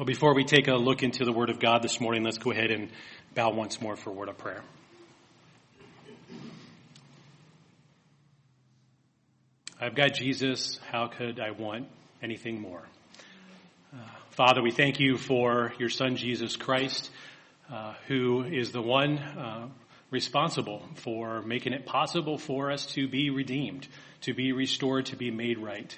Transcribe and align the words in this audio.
Well, 0.00 0.06
before 0.06 0.32
we 0.32 0.44
take 0.44 0.66
a 0.66 0.76
look 0.76 1.02
into 1.02 1.26
the 1.26 1.32
Word 1.32 1.50
of 1.50 1.60
God 1.60 1.82
this 1.82 2.00
morning, 2.00 2.24
let's 2.24 2.38
go 2.38 2.52
ahead 2.52 2.70
and 2.70 2.88
bow 3.34 3.50
once 3.50 3.82
more 3.82 3.96
for 3.96 4.08
a 4.08 4.12
word 4.14 4.30
of 4.30 4.38
prayer. 4.38 4.62
I've 9.78 9.94
got 9.94 10.14
Jesus. 10.14 10.80
How 10.90 11.08
could 11.08 11.38
I 11.38 11.50
want 11.50 11.86
anything 12.22 12.62
more? 12.62 12.82
Uh, 13.92 13.98
Father, 14.30 14.62
we 14.62 14.70
thank 14.70 15.00
you 15.00 15.18
for 15.18 15.74
your 15.78 15.90
Son, 15.90 16.16
Jesus 16.16 16.56
Christ, 16.56 17.10
uh, 17.70 17.92
who 18.08 18.42
is 18.44 18.72
the 18.72 18.80
one 18.80 19.18
uh, 19.18 19.68
responsible 20.10 20.82
for 20.94 21.42
making 21.42 21.74
it 21.74 21.84
possible 21.84 22.38
for 22.38 22.70
us 22.70 22.86
to 22.94 23.06
be 23.06 23.28
redeemed, 23.28 23.86
to 24.22 24.32
be 24.32 24.52
restored, 24.52 25.04
to 25.06 25.16
be 25.16 25.30
made 25.30 25.58
right 25.58 25.94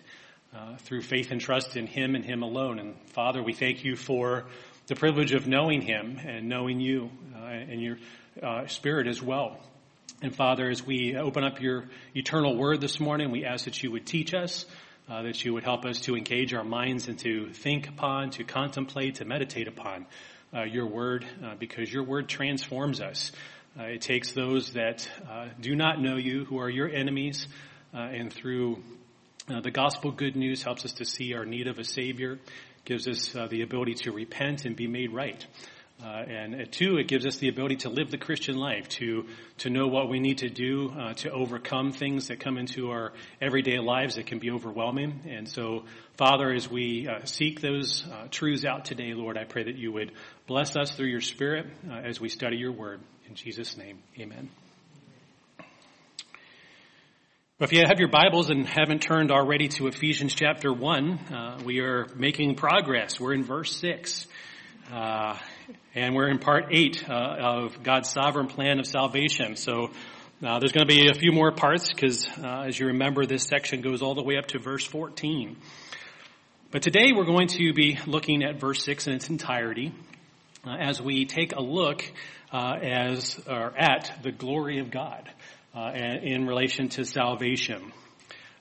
uh, 0.55 0.77
through 0.79 1.03
faith 1.03 1.31
and 1.31 1.41
trust 1.41 1.77
in 1.77 1.87
Him 1.87 2.15
and 2.15 2.25
Him 2.25 2.43
alone. 2.43 2.79
And 2.79 2.95
Father, 3.11 3.43
we 3.43 3.53
thank 3.53 3.85
you 3.85 3.97
for 3.97 4.45
the 4.87 4.95
privilege 4.95 5.33
of 5.33 5.47
knowing 5.47 5.83
Him 5.83 6.19
and 6.25 6.49
knowing 6.49 6.81
you 6.81 7.11
uh, 7.35 7.47
and 7.47 7.81
your 7.81 7.99
uh, 8.43 8.67
Spirit 8.67 9.07
as 9.07 9.23
well. 9.23 9.59
And 10.23 10.35
Father, 10.35 10.69
as 10.69 10.85
we 10.85 11.17
open 11.17 11.45
up 11.45 11.61
your 11.61 11.85
eternal 12.15 12.57
word 12.57 12.81
this 12.81 13.01
morning, 13.01 13.31
we 13.31 13.45
ask 13.45 13.65
that 13.65 13.83
you 13.83 13.91
would 13.91 14.07
teach 14.07 14.35
us, 14.35 14.67
uh, 15.09 15.23
that 15.23 15.45
you 15.45 15.53
would 15.55 15.65
help 15.65 15.85
us 15.85 16.01
to 16.03 16.17
engage 16.17 16.55
our 16.55 16.65
minds 16.65 17.09
and 17.09 17.19
to 17.21 17.51
think 17.53 17.89
upon, 17.89 18.31
to 18.31 18.45
contemplate, 18.45 19.17
to 19.17 19.25
meditate 19.25 19.69
upon 19.69 20.07
your 20.67 20.87
word, 20.87 21.25
because 21.59 21.91
your 21.91 22.03
word 22.03 22.29
transforms 22.29 23.01
us. 23.01 23.33
Uh, 23.79 23.85
it 23.85 24.03
takes 24.03 24.33
those 24.33 24.75
that 24.75 25.09
uh, 25.31 25.49
do 25.59 25.75
not 25.75 25.99
know 25.99 26.17
you, 26.17 26.45
who 26.45 26.59
are 26.59 26.69
your 26.69 26.89
enemies, 26.89 27.47
uh, 27.95 28.01
and 28.01 28.31
through 28.31 28.83
the 29.49 29.71
gospel 29.71 30.11
good 30.11 30.37
news 30.37 30.63
helps 30.63 30.85
us 30.85 30.93
to 30.95 31.05
see 31.05 31.35
our 31.35 31.45
need 31.45 31.67
of 31.67 31.79
a 31.79 31.85
savior, 31.85 32.39
gives 32.85 33.09
us 33.09 33.33
the 33.51 33.63
ability 33.63 33.95
to 33.95 34.13
repent 34.13 34.65
and 34.65 34.77
be 34.77 34.87
made 34.87 35.13
right. 35.13 35.45
Uh, 36.05 36.25
and 36.27 36.55
uh, 36.55 36.65
two, 36.69 36.97
it 36.97 37.07
gives 37.07 37.25
us 37.25 37.37
the 37.37 37.49
ability 37.49 37.77
to 37.77 37.89
live 37.89 38.11
the 38.11 38.19
Christian 38.19 38.57
life, 38.57 38.89
to 38.89 39.27
to 39.59 39.71
know 39.71 39.87
what 39.87 40.09
we 40.09 40.19
need 40.19 40.39
to 40.39 40.49
do 40.49 40.91
uh, 40.99 41.15
to 41.15 41.31
overcome 41.31 41.93
things 41.93 42.27
that 42.27 42.41
come 42.41 42.59
into 42.59 42.91
our 42.91 43.13
everyday 43.41 43.79
lives 43.79 44.17
that 44.17 44.27
can 44.27 44.41
be 44.41 44.51
overwhelming. 44.51 45.21
And 45.29 45.49
so, 45.49 45.85
Father, 46.17 46.51
as 46.51 46.69
we 46.69 47.07
uh, 47.07 47.25
seek 47.25 47.61
those 47.61 48.05
uh, 48.11 48.27
truths 48.31 48.65
out 48.65 48.85
today, 48.85 49.15
Lord, 49.15 49.39
I 49.39 49.45
pray 49.45 49.65
that 49.65 49.77
you 49.77 49.93
would 49.93 50.11
bless 50.49 50.75
us 50.75 50.91
through 50.91 51.09
your 51.09 51.21
Spirit 51.21 51.67
uh, 51.89 51.95
as 51.95 52.21
we 52.21 52.29
study 52.29 52.57
your 52.57 52.73
Word. 52.73 53.01
In 53.29 53.37
Jesus' 53.37 53.77
name, 53.77 54.01
Amen. 54.19 54.51
If 57.63 57.73
you 57.73 57.85
have 57.87 58.01
your 58.01 58.09
Bibles 58.09 58.51
and 58.51 58.67
haven't 58.67 59.03
turned 59.03 59.31
already 59.31 59.69
to 59.69 59.87
Ephesians 59.87 60.35
chapter 60.35 60.73
1, 60.73 61.63
we 61.65 61.79
are 61.79 62.09
making 62.17 62.57
progress. 62.57 63.21
We're 63.21 63.35
in 63.35 63.45
verse 63.45 63.77
6. 63.77 64.27
Uh, 64.91 65.39
and 65.95 66.17
we're 66.17 66.27
in 66.27 66.41
part 66.41 66.71
eight 66.73 67.09
uh, 67.09 67.13
of 67.13 67.85
God's 67.85 68.11
sovereign 68.11 68.49
plan 68.49 68.81
of 68.81 68.87
salvation. 68.89 69.55
So 69.55 69.93
uh, 70.45 70.59
there's 70.59 70.73
going 70.73 70.89
to 70.89 70.93
be 70.93 71.09
a 71.09 71.15
few 71.15 71.31
more 71.31 71.53
parts 71.53 71.93
because, 71.93 72.27
uh, 72.43 72.63
as 72.67 72.81
you 72.81 72.89
remember, 72.89 73.27
this 73.27 73.45
section 73.45 73.81
goes 73.81 74.03
all 74.03 74.17
the 74.17 74.25
way 74.25 74.39
up 74.39 74.49
to 74.49 74.59
verse 74.59 74.85
14. 74.85 75.57
But 76.73 76.83
today 76.83 77.13
we're 77.15 77.27
going 77.27 77.47
to 77.47 77.73
be 77.73 77.97
looking 78.09 78.43
at 78.43 78.59
verse 78.59 78.85
6 78.85 79.07
in 79.07 79.13
its 79.13 79.31
entirety 79.31 79.93
uh, 80.67 80.79
as 80.81 81.01
we 81.01 81.27
take 81.27 81.55
a 81.55 81.63
look 81.63 82.03
uh, 82.53 82.75
as 82.83 83.41
or 83.47 83.73
at 83.79 84.19
the 84.25 84.33
glory 84.33 84.81
of 84.81 84.91
God 84.91 85.31
in 85.75 86.47
relation 86.47 86.89
to 86.91 87.05
salvation. 87.05 87.93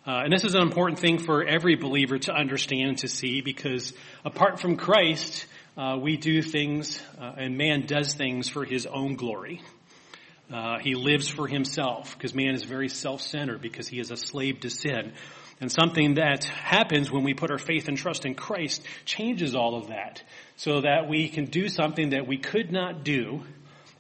Uh, 0.06 0.22
and 0.24 0.34
this 0.34 0.44
is 0.44 0.56
an 0.56 0.64
important 0.64 0.98
thing 0.98 1.20
for 1.20 1.44
every 1.44 1.76
believer 1.76 2.18
to 2.18 2.34
understand 2.34 2.90
and 2.90 2.98
to 2.98 3.08
see 3.08 3.42
because 3.42 3.94
apart 4.26 4.60
from 4.60 4.76
Christ, 4.76 5.46
uh, 5.78 5.96
we 6.02 6.18
do 6.18 6.42
things, 6.42 7.00
uh, 7.20 7.34
and 7.38 7.56
man 7.56 7.86
does 7.86 8.16
things 8.16 8.50
for 8.50 8.66
his 8.66 8.88
own 8.88 9.16
glory. 9.16 9.62
Uh, 10.52 10.80
he 10.80 10.96
lives 10.96 11.30
for 11.30 11.48
himself 11.48 12.18
because 12.18 12.34
man 12.34 12.56
is 12.56 12.64
very 12.64 12.90
self-centered 12.90 13.62
because 13.62 13.88
he 13.88 14.00
is 14.00 14.10
a 14.10 14.18
slave 14.18 14.62
to 14.62 14.72
sin. 14.72 15.14
And 15.62 15.72
something 15.72 16.16
that 16.16 16.46
happens 16.46 17.12
when 17.12 17.24
we 17.24 17.36
put 17.36 17.52
our 17.52 17.60
faith 17.60 17.88
and 17.88 17.96
trust 17.96 18.26
in 18.26 18.34
Christ 18.34 18.82
changes 19.06 19.56
all 19.56 19.76
of 19.76 19.90
that 19.90 20.24
so 20.56 20.82
that 20.82 21.08
we 21.08 21.30
can 21.30 21.46
do 21.46 21.70
something 21.70 22.10
that 22.10 22.26
we 22.26 22.38
could 22.38 22.72
not 22.72 23.04
do 23.04 23.44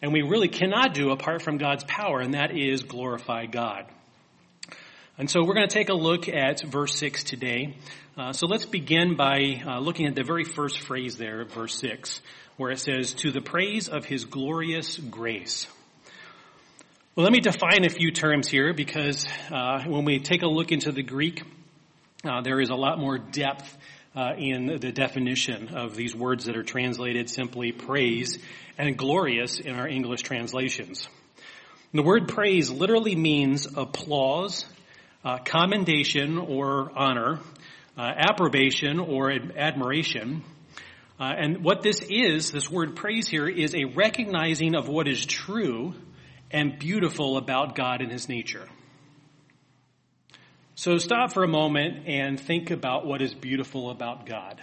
and 0.02 0.12
we 0.12 0.22
really 0.22 0.48
cannot 0.48 0.94
do 0.94 1.12
apart 1.12 1.42
from 1.42 1.58
God's 1.58 1.84
power, 1.84 2.20
and 2.20 2.34
that 2.34 2.58
is 2.58 2.84
glorify 2.84 3.46
God. 3.46 3.86
And 5.18 5.30
so 5.30 5.44
we're 5.44 5.54
going 5.54 5.68
to 5.68 5.74
take 5.74 5.90
a 5.90 5.94
look 5.94 6.28
at 6.28 6.62
verse 6.64 6.96
6 6.98 7.24
today. 7.24 7.76
Uh, 8.18 8.34
so 8.34 8.48
let's 8.48 8.66
begin 8.66 9.16
by 9.16 9.62
uh, 9.66 9.80
looking 9.80 10.08
at 10.08 10.16
the 10.16 10.24
very 10.24 10.44
first 10.44 10.80
phrase 10.80 11.18
there, 11.18 11.46
verse 11.46 11.76
6, 11.76 12.22
where 12.58 12.72
it 12.72 12.80
says, 12.80 13.14
To 13.16 13.32
the 13.32 13.42
praise 13.42 13.88
of 13.88 14.06
his 14.06 14.26
glorious 14.26 14.98
grace. 14.98 15.68
Well, 17.16 17.24
let 17.24 17.34
me 17.34 17.40
define 17.40 17.86
a 17.86 17.90
few 17.90 18.12
terms 18.12 18.48
here 18.48 18.74
because 18.74 19.28
uh, 19.52 19.84
when 19.84 20.06
we 20.06 20.20
take 20.20 20.42
a 20.42 20.48
look 20.48 20.72
into 20.72 20.92
the 20.92 21.04
Greek, 21.04 21.44
uh, 22.24 22.42
there 22.42 22.60
is 22.60 22.70
a 22.70 22.76
lot 22.76 22.98
more 22.98 23.18
depth 23.18 23.78
uh, 24.16 24.34
in 24.38 24.80
the 24.80 24.92
definition 24.92 25.76
of 25.76 25.96
these 25.96 26.16
words 26.16 26.46
that 26.46 26.58
are 26.58 26.64
translated 26.64 27.30
simply 27.30 27.72
praise 27.72 28.38
and 28.78 28.98
glorious 28.98 29.60
in 29.60 29.76
our 29.76 29.88
English 29.88 30.22
translations. 30.22 31.08
The 31.94 32.04
word 32.04 32.28
praise 32.28 32.70
literally 32.70 33.16
means 33.16 33.68
applause 33.76 34.66
uh, 35.24 35.38
commendation 35.40 36.38
or 36.38 36.92
honor, 36.96 37.40
uh, 37.98 38.02
approbation 38.02 39.00
or 39.00 39.32
ad- 39.32 39.54
admiration. 39.56 40.44
Uh, 41.20 41.34
and 41.38 41.64
what 41.64 41.84
this 41.84 42.02
is, 42.10 42.52
this 42.52 42.72
word 42.72 42.96
praise 42.96 43.28
here, 43.28 43.48
is 43.48 43.76
a 43.76 43.86
recognizing 43.86 44.76
of 44.76 44.88
what 44.88 45.08
is 45.08 45.26
true 45.26 45.94
and 46.50 46.80
beautiful 46.80 47.38
about 47.38 47.76
God 47.76 48.02
and 48.02 48.12
His 48.12 48.28
nature. 48.28 48.68
So 50.82 50.98
stop 50.98 51.32
for 51.32 51.44
a 51.44 51.48
moment 51.48 52.08
and 52.08 52.40
think 52.40 52.72
about 52.72 53.06
what 53.06 53.22
is 53.22 53.36
beautiful 53.36 53.92
about 53.92 54.26
God. 54.26 54.60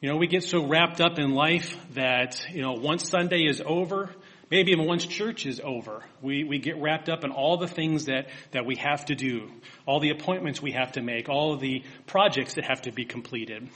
You 0.00 0.10
know, 0.10 0.16
we 0.16 0.26
get 0.26 0.42
so 0.42 0.66
wrapped 0.66 1.00
up 1.00 1.20
in 1.20 1.34
life 1.34 1.76
that, 1.94 2.44
you 2.52 2.60
know, 2.60 2.72
once 2.72 3.08
Sunday 3.08 3.46
is 3.46 3.62
over, 3.64 4.10
Maybe 4.50 4.72
even 4.72 4.86
once 4.86 5.06
church 5.06 5.46
is 5.46 5.60
over, 5.60 6.02
we, 6.20 6.42
we 6.42 6.58
get 6.58 6.82
wrapped 6.82 7.08
up 7.08 7.22
in 7.22 7.30
all 7.30 7.58
the 7.58 7.68
things 7.68 8.06
that, 8.06 8.26
that 8.50 8.66
we 8.66 8.74
have 8.78 9.04
to 9.04 9.14
do, 9.14 9.48
all 9.86 10.00
the 10.00 10.10
appointments 10.10 10.60
we 10.60 10.72
have 10.72 10.90
to 10.92 11.02
make, 11.02 11.28
all 11.28 11.56
the 11.56 11.84
projects 12.08 12.54
that 12.54 12.64
have 12.64 12.82
to 12.82 12.90
be 12.90 13.04
completed. 13.04 13.68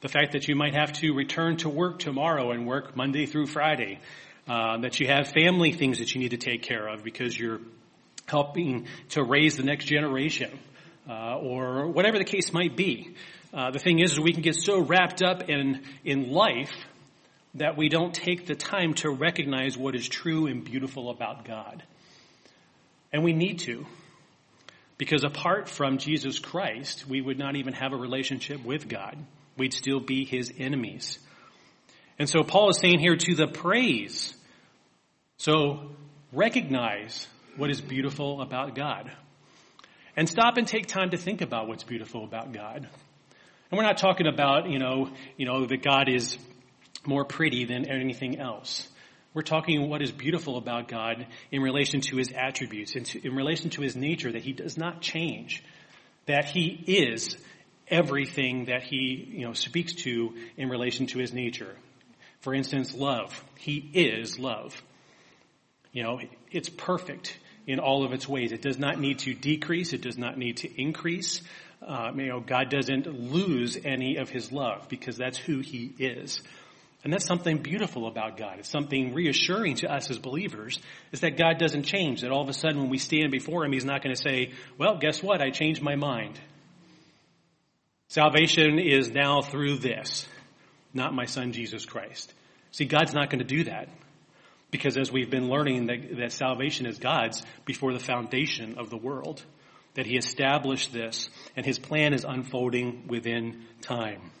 The 0.00 0.08
fact 0.08 0.32
that 0.32 0.48
you 0.48 0.56
might 0.56 0.74
have 0.74 0.94
to 0.94 1.12
return 1.12 1.58
to 1.58 1.68
work 1.68 1.98
tomorrow 1.98 2.52
and 2.52 2.66
work 2.66 2.96
Monday 2.96 3.26
through 3.26 3.48
Friday. 3.48 4.00
Uh, 4.48 4.78
that 4.78 4.98
you 4.98 5.06
have 5.06 5.28
family 5.28 5.72
things 5.72 5.98
that 5.98 6.14
you 6.14 6.20
need 6.22 6.30
to 6.30 6.38
take 6.38 6.62
care 6.62 6.88
of 6.88 7.04
because 7.04 7.38
you're 7.38 7.60
helping 8.32 8.86
to 9.10 9.22
raise 9.22 9.56
the 9.56 9.62
next 9.62 9.84
generation. 9.84 10.58
Uh, 11.08 11.36
or 11.38 11.88
whatever 11.88 12.16
the 12.16 12.24
case 12.24 12.52
might 12.52 12.76
be. 12.76 13.14
Uh, 13.52 13.72
the 13.72 13.78
thing 13.80 13.98
is, 13.98 14.12
is 14.12 14.20
we 14.20 14.32
can 14.32 14.42
get 14.42 14.54
so 14.54 14.80
wrapped 14.80 15.20
up 15.20 15.48
in 15.48 15.82
in 16.04 16.30
life 16.30 16.72
that 17.54 17.76
we 17.76 17.88
don't 17.88 18.14
take 18.14 18.46
the 18.46 18.54
time 18.54 18.94
to 18.94 19.10
recognize 19.10 19.76
what 19.76 19.94
is 19.94 20.08
true 20.08 20.46
and 20.46 20.64
beautiful 20.64 21.10
about 21.10 21.44
God. 21.44 21.82
And 23.12 23.22
we 23.22 23.32
need 23.32 23.58
to. 23.60 23.84
Because 24.96 25.24
apart 25.24 25.68
from 25.68 25.98
Jesus 25.98 26.38
Christ, 26.38 27.06
we 27.06 27.20
would 27.20 27.38
not 27.38 27.56
even 27.56 27.74
have 27.74 27.92
a 27.92 27.96
relationship 27.96 28.64
with 28.64 28.88
God. 28.88 29.18
We'd 29.56 29.74
still 29.74 30.00
be 30.00 30.24
his 30.24 30.52
enemies. 30.56 31.18
And 32.18 32.28
so 32.28 32.42
Paul 32.42 32.70
is 32.70 32.78
saying 32.78 33.00
here 33.00 33.16
to 33.16 33.34
the 33.34 33.48
praise. 33.48 34.34
So 35.36 35.90
recognize 36.32 37.26
what 37.56 37.70
is 37.70 37.80
beautiful 37.80 38.40
about 38.40 38.74
God. 38.74 39.10
And 40.16 40.28
stop 40.28 40.56
and 40.56 40.66
take 40.66 40.86
time 40.86 41.10
to 41.10 41.16
think 41.16 41.40
about 41.40 41.68
what's 41.68 41.84
beautiful 41.84 42.24
about 42.24 42.52
God. 42.52 42.88
And 43.70 43.78
we're 43.78 43.84
not 43.84 43.96
talking 43.96 44.26
about, 44.26 44.68
you 44.68 44.78
know, 44.78 45.10
you 45.36 45.46
know, 45.46 45.64
that 45.64 45.82
God 45.82 46.08
is 46.08 46.36
more 47.06 47.24
pretty 47.24 47.64
than 47.64 47.88
anything 47.88 48.38
else. 48.38 48.88
We're 49.34 49.42
talking 49.42 49.88
what 49.88 50.02
is 50.02 50.12
beautiful 50.12 50.58
about 50.58 50.88
God 50.88 51.26
in 51.50 51.62
relation 51.62 52.02
to 52.02 52.16
his 52.16 52.32
attributes, 52.32 52.94
in, 52.94 53.06
in 53.24 53.34
relation 53.34 53.70
to 53.70 53.80
his 53.80 53.96
nature, 53.96 54.30
that 54.30 54.42
he 54.42 54.52
does 54.52 54.76
not 54.76 55.00
change, 55.00 55.64
that 56.26 56.44
he 56.44 56.68
is 56.86 57.38
everything 57.88 58.66
that 58.66 58.82
he 58.82 59.26
you 59.30 59.46
know, 59.46 59.54
speaks 59.54 59.94
to 59.94 60.34
in 60.58 60.68
relation 60.68 61.06
to 61.06 61.18
his 61.18 61.32
nature. 61.32 61.74
For 62.40 62.54
instance, 62.54 62.94
love. 62.94 63.42
He 63.58 63.76
is 63.94 64.38
love. 64.38 64.80
You 65.92 66.02
know, 66.02 66.20
it's 66.52 66.68
perfect 66.68 67.38
in 67.66 67.78
all 67.78 68.04
of 68.04 68.12
its 68.12 68.28
ways. 68.28 68.52
It 68.52 68.62
does 68.62 68.78
not 68.78 68.98
need 68.98 69.20
to 69.20 69.34
decrease. 69.34 69.92
It 69.92 70.02
does 70.02 70.18
not 70.18 70.36
need 70.36 70.58
to 70.58 70.80
increase. 70.80 71.42
Uh, 71.86 72.10
you 72.14 72.26
know, 72.26 72.40
God 72.40 72.70
doesn't 72.70 73.06
lose 73.06 73.78
any 73.84 74.16
of 74.16 74.28
his 74.28 74.52
love 74.52 74.88
because 74.88 75.16
that's 75.16 75.38
who 75.38 75.60
he 75.60 75.92
is. 75.98 76.40
And 77.04 77.12
that's 77.12 77.26
something 77.26 77.58
beautiful 77.58 78.06
about 78.06 78.36
God. 78.36 78.60
It's 78.60 78.68
something 78.68 79.12
reassuring 79.12 79.76
to 79.76 79.92
us 79.92 80.08
as 80.10 80.18
believers 80.18 80.78
is 81.10 81.20
that 81.20 81.36
God 81.36 81.58
doesn't 81.58 81.82
change. 81.82 82.20
That 82.20 82.30
all 82.30 82.42
of 82.42 82.48
a 82.48 82.52
sudden 82.52 82.78
when 82.78 82.90
we 82.90 82.98
stand 82.98 83.32
before 83.32 83.64
Him, 83.64 83.72
He's 83.72 83.84
not 83.84 84.04
going 84.04 84.14
to 84.14 84.22
say, 84.22 84.52
well, 84.78 84.96
guess 84.98 85.20
what? 85.20 85.40
I 85.40 85.50
changed 85.50 85.82
my 85.82 85.96
mind. 85.96 86.38
Salvation 88.06 88.78
is 88.78 89.10
now 89.10 89.42
through 89.42 89.78
this. 89.78 90.28
not 90.94 91.12
my 91.12 91.24
son 91.24 91.52
Jesus 91.52 91.84
Christ. 91.86 92.32
See, 92.70 92.84
God's 92.84 93.14
not 93.14 93.30
going 93.30 93.40
to 93.40 93.44
do 93.44 93.64
that. 93.64 93.88
Because 94.72 94.96
as 94.96 95.12
we've 95.12 95.30
been 95.30 95.48
learning 95.48 95.86
that, 95.86 96.16
that 96.16 96.32
salvation 96.32 96.86
is 96.86 96.98
God's 96.98 97.44
before 97.64 97.92
the 97.92 98.00
foundation 98.00 98.78
of 98.78 98.90
the 98.90 98.96
world, 98.96 99.44
that 99.94 100.06
he 100.06 100.16
established 100.16 100.92
this 100.92 101.28
and 101.54 101.64
his 101.64 101.78
plan 101.78 102.14
is 102.14 102.24
unfolding 102.24 103.06
within 103.06 103.66
time. 103.82 104.32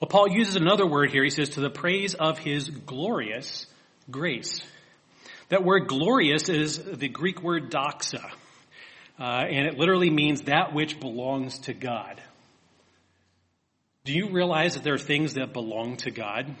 Well, 0.00 0.08
Paul 0.08 0.30
uses 0.30 0.56
another 0.56 0.86
word 0.86 1.10
here. 1.10 1.22
He 1.22 1.30
says, 1.30 1.50
to 1.50 1.60
the 1.60 1.68
praise 1.68 2.14
of 2.14 2.38
his 2.38 2.70
glorious 2.70 3.66
grace. 4.10 4.62
That 5.50 5.64
word 5.64 5.88
glorious 5.88 6.48
is 6.48 6.78
the 6.78 7.08
Greek 7.08 7.42
word 7.42 7.72
doxa, 7.72 8.24
uh, 9.18 9.22
and 9.22 9.66
it 9.66 9.76
literally 9.76 10.08
means 10.08 10.42
that 10.42 10.72
which 10.72 11.00
belongs 11.00 11.58
to 11.60 11.74
God. 11.74 12.22
Do 14.04 14.12
you 14.12 14.30
realize 14.30 14.74
that 14.74 14.84
there 14.84 14.94
are 14.94 14.98
things 14.98 15.34
that 15.34 15.52
belong 15.52 15.96
to 15.98 16.12
God? 16.12 16.54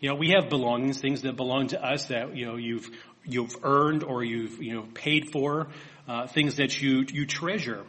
You 0.00 0.10
know, 0.10 0.16
we 0.16 0.30
have 0.30 0.48
belongings, 0.48 1.00
things 1.00 1.22
that 1.22 1.36
belong 1.36 1.68
to 1.68 1.82
us 1.82 2.06
that, 2.06 2.36
you 2.36 2.46
know, 2.46 2.56
you've, 2.56 2.88
you've 3.24 3.56
earned 3.62 4.04
or 4.04 4.22
you've, 4.22 4.62
you 4.62 4.74
know, 4.74 4.86
paid 4.94 5.30
for, 5.32 5.68
uh, 6.08 6.26
things 6.26 6.56
that 6.56 6.80
you, 6.80 7.04
you 7.10 7.26
treasure. 7.26 7.84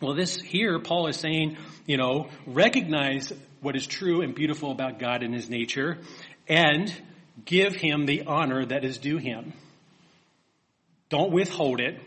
Well, 0.00 0.14
this 0.14 0.36
here, 0.36 0.78
Paul 0.78 1.06
is 1.06 1.16
saying, 1.16 1.56
you 1.86 1.96
know, 1.96 2.28
recognize 2.46 3.32
what 3.60 3.76
is 3.76 3.86
true 3.86 4.22
and 4.22 4.34
beautiful 4.34 4.70
about 4.70 4.98
God 4.98 5.22
and 5.22 5.32
his 5.32 5.48
nature 5.48 5.98
and 6.48 6.92
give 7.44 7.74
him 7.74 8.06
the 8.06 8.24
honor 8.26 8.64
that 8.66 8.84
is 8.84 8.98
due 8.98 9.18
him. 9.18 9.52
Don't 11.08 11.32
withhold 11.32 11.80
it. 11.80 12.00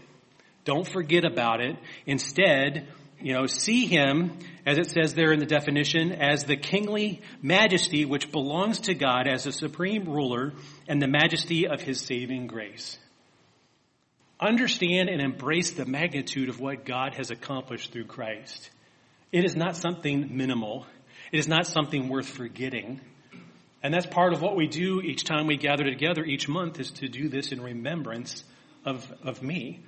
Don't 0.65 0.87
forget 0.87 1.25
about 1.25 1.61
it. 1.61 1.77
Instead, 2.05 2.87
you 3.21 3.33
know, 3.33 3.45
see 3.45 3.85
him, 3.85 4.37
as 4.65 4.77
it 4.77 4.91
says 4.91 5.13
there 5.13 5.31
in 5.31 5.39
the 5.39 5.45
definition, 5.45 6.11
as 6.11 6.45
the 6.45 6.55
kingly 6.55 7.21
majesty 7.41 8.05
which 8.05 8.31
belongs 8.31 8.79
to 8.81 8.93
God 8.93 9.27
as 9.27 9.45
a 9.45 9.51
supreme 9.51 10.05
ruler 10.05 10.53
and 10.87 11.01
the 11.01 11.07
majesty 11.07 11.67
of 11.67 11.81
his 11.81 11.99
saving 11.99 12.47
grace. 12.47 12.97
Understand 14.39 15.09
and 15.09 15.21
embrace 15.21 15.71
the 15.71 15.85
magnitude 15.85 16.47
of 16.47 16.61
what 16.61 16.85
God 16.85 17.15
has 17.15 17.29
accomplished 17.29 17.91
through 17.91 18.05
Christ. 18.05 18.69
It 19.33 19.43
is 19.43 19.55
not 19.55 19.75
something 19.75 20.37
minimal. 20.37 20.85
It 21.33 21.39
is 21.39 21.47
not 21.47 21.67
something 21.67 22.07
worth 22.07 22.29
forgetting. 22.29 23.01
And 23.83 23.93
that's 23.93 24.05
part 24.05 24.33
of 24.33 24.41
what 24.41 24.55
we 24.55 24.67
do 24.67 25.01
each 25.01 25.25
time 25.25 25.45
we 25.45 25.57
gather 25.57 25.83
together 25.83 26.23
each 26.23 26.47
month 26.47 26.79
is 26.79 26.91
to 26.91 27.09
do 27.09 27.27
this 27.27 27.51
in 27.51 27.61
remembrance 27.61 28.43
of, 28.85 29.05
of 29.23 29.41
me 29.43 29.81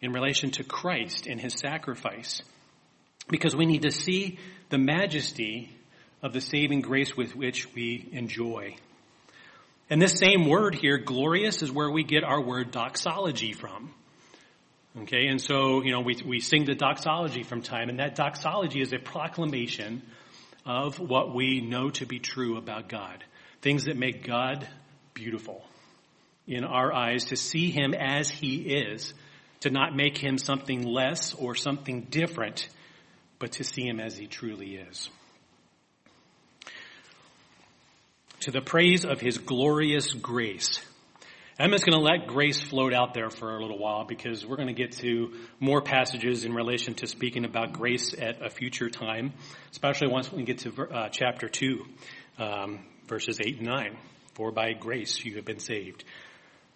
in 0.00 0.12
relation 0.12 0.50
to 0.52 0.64
Christ 0.64 1.26
and 1.26 1.40
his 1.40 1.54
sacrifice 1.54 2.42
because 3.28 3.56
we 3.56 3.66
need 3.66 3.82
to 3.82 3.90
see 3.90 4.38
the 4.70 4.78
majesty 4.78 5.70
of 6.22 6.32
the 6.32 6.40
saving 6.40 6.80
grace 6.80 7.16
with 7.16 7.36
which 7.36 7.72
we 7.74 8.08
enjoy. 8.12 8.76
And 9.90 10.00
this 10.00 10.18
same 10.18 10.48
word 10.48 10.74
here, 10.74 10.98
glorious, 10.98 11.62
is 11.62 11.70
where 11.70 11.90
we 11.90 12.04
get 12.04 12.24
our 12.24 12.40
word 12.40 12.70
doxology 12.70 13.52
from. 13.52 13.92
Okay, 15.02 15.26
and 15.26 15.40
so, 15.40 15.82
you 15.82 15.90
know, 15.90 16.00
we, 16.00 16.16
we 16.24 16.40
sing 16.40 16.64
the 16.64 16.74
doxology 16.74 17.42
from 17.42 17.62
time, 17.62 17.88
and 17.88 17.98
that 17.98 18.14
doxology 18.14 18.80
is 18.80 18.92
a 18.92 18.98
proclamation 18.98 20.02
of 20.64 20.98
what 21.00 21.34
we 21.34 21.60
know 21.60 21.90
to 21.90 22.06
be 22.06 22.20
true 22.20 22.56
about 22.56 22.88
God. 22.88 23.24
Things 23.60 23.84
that 23.84 23.96
make 23.96 24.24
God 24.24 24.66
beautiful 25.12 25.64
in 26.46 26.64
our 26.64 26.92
eyes, 26.92 27.24
to 27.26 27.36
see 27.36 27.70
Him 27.70 27.92
as 27.92 28.30
He 28.30 28.56
is, 28.56 29.14
to 29.60 29.70
not 29.70 29.96
make 29.96 30.16
Him 30.16 30.38
something 30.38 30.86
less 30.86 31.34
or 31.34 31.54
something 31.54 32.02
different 32.02 32.68
but 33.44 33.52
to 33.52 33.62
see 33.62 33.86
him 33.86 34.00
as 34.00 34.16
he 34.16 34.26
truly 34.26 34.76
is. 34.76 35.10
To 38.40 38.50
the 38.50 38.62
praise 38.62 39.04
of 39.04 39.20
his 39.20 39.36
glorious 39.36 40.14
grace. 40.14 40.80
I'm 41.58 41.70
just 41.72 41.84
going 41.84 41.92
to 41.92 42.02
let 42.02 42.26
grace 42.26 42.62
float 42.62 42.94
out 42.94 43.12
there 43.12 43.28
for 43.28 43.54
a 43.54 43.60
little 43.60 43.76
while 43.76 44.06
because 44.06 44.46
we're 44.46 44.56
going 44.56 44.68
to 44.68 44.72
get 44.72 44.92
to 45.00 45.34
more 45.60 45.82
passages 45.82 46.46
in 46.46 46.54
relation 46.54 46.94
to 46.94 47.06
speaking 47.06 47.44
about 47.44 47.74
grace 47.74 48.14
at 48.18 48.40
a 48.40 48.48
future 48.48 48.88
time, 48.88 49.34
especially 49.72 50.08
once 50.08 50.32
we 50.32 50.42
get 50.44 50.60
to 50.60 50.72
uh, 50.82 51.10
chapter 51.10 51.46
2, 51.46 51.84
um, 52.38 52.78
verses 53.08 53.42
8 53.42 53.58
and 53.58 53.66
9. 53.66 53.98
For 54.32 54.52
by 54.52 54.72
grace 54.72 55.22
you 55.22 55.36
have 55.36 55.44
been 55.44 55.60
saved. 55.60 56.02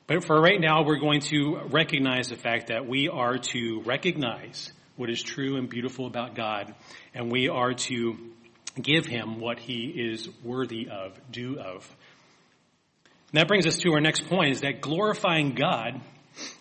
But 0.06 0.22
for 0.22 0.38
right 0.38 0.60
now, 0.60 0.84
we're 0.84 1.00
going 1.00 1.20
to 1.32 1.60
recognize 1.70 2.28
the 2.28 2.36
fact 2.36 2.66
that 2.66 2.86
we 2.86 3.08
are 3.08 3.38
to 3.38 3.80
recognize 3.86 4.70
what 4.98 5.10
is 5.10 5.22
true 5.22 5.56
and 5.56 5.70
beautiful 5.70 6.06
about 6.06 6.34
God, 6.34 6.74
and 7.14 7.30
we 7.30 7.48
are 7.48 7.72
to 7.72 8.18
give 8.80 9.06
him 9.06 9.38
what 9.38 9.60
he 9.60 9.86
is 9.86 10.28
worthy 10.42 10.88
of, 10.90 11.16
due 11.30 11.58
of. 11.58 11.88
And 13.30 13.40
that 13.40 13.46
brings 13.46 13.66
us 13.66 13.78
to 13.78 13.92
our 13.92 14.00
next 14.00 14.26
point 14.26 14.50
is 14.50 14.62
that 14.62 14.80
glorifying 14.80 15.54
God 15.54 16.00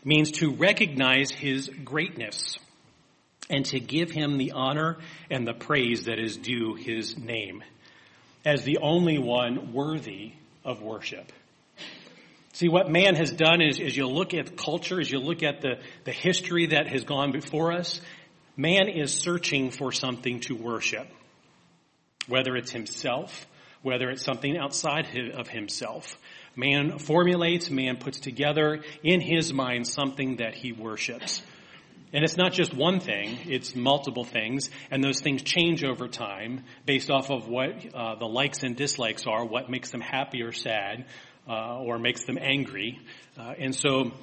means 0.03 0.31
to 0.33 0.51
recognize 0.51 1.31
his 1.31 1.67
greatness 1.83 2.59
and 3.49 3.65
to 3.65 3.79
give 3.79 4.11
him 4.11 4.37
the 4.37 4.51
honor 4.51 4.97
and 5.31 5.47
the 5.47 5.53
praise 5.53 6.05
that 6.05 6.19
is 6.19 6.37
due 6.37 6.75
his 6.75 7.17
name 7.17 7.63
as 8.45 8.63
the 8.63 8.77
only 8.83 9.17
one 9.17 9.73
worthy 9.73 10.33
of 10.63 10.83
worship. 10.83 11.31
See, 12.57 12.69
what 12.69 12.89
man 12.89 13.15
has 13.15 13.31
done 13.31 13.61
is, 13.61 13.79
as 13.79 13.95
you 13.95 14.07
look 14.07 14.33
at 14.33 14.57
culture, 14.57 14.99
as 14.99 15.11
you 15.11 15.19
look 15.19 15.43
at 15.43 15.61
the, 15.61 15.75
the 16.05 16.11
history 16.11 16.65
that 16.67 16.87
has 16.87 17.03
gone 17.03 17.31
before 17.31 17.71
us, 17.71 18.01
Man 18.57 18.89
is 18.89 19.13
searching 19.13 19.69
for 19.69 19.91
something 19.91 20.39
to 20.41 20.55
worship, 20.55 21.07
whether 22.27 22.55
it's 22.55 22.71
himself, 22.71 23.45
whether 23.83 24.09
it's 24.09 24.23
something 24.23 24.57
outside 24.57 25.07
of 25.35 25.47
himself. 25.47 26.17
Man 26.55 26.97
formulates, 26.97 27.69
man 27.69 27.97
puts 27.97 28.19
together 28.19 28.83
in 29.03 29.21
his 29.21 29.53
mind 29.53 29.87
something 29.87 30.37
that 30.37 30.55
he 30.55 30.71
worships. 30.71 31.43
And 32.11 32.23
it's 32.23 32.35
not 32.35 32.51
just 32.51 32.73
one 32.73 32.99
thing, 32.99 33.37
it's 33.45 33.75
multiple 33.75 34.23
things, 34.23 34.71
and 34.89 35.03
those 35.03 35.21
things 35.21 35.43
change 35.43 35.83
over 35.83 36.07
time 36.07 36.63
based 36.85 37.11
off 37.11 37.29
of 37.29 37.47
what 37.47 37.93
uh, 37.93 38.15
the 38.15 38.25
likes 38.25 38.63
and 38.63 38.75
dislikes 38.75 39.27
are, 39.27 39.45
what 39.45 39.69
makes 39.69 39.91
them 39.91 40.01
happy 40.01 40.41
or 40.41 40.51
sad, 40.51 41.05
uh, 41.47 41.79
or 41.79 41.99
makes 41.99 42.23
them 42.23 42.39
angry. 42.41 42.99
Uh, 43.37 43.53
and 43.59 43.75
so 43.75 44.13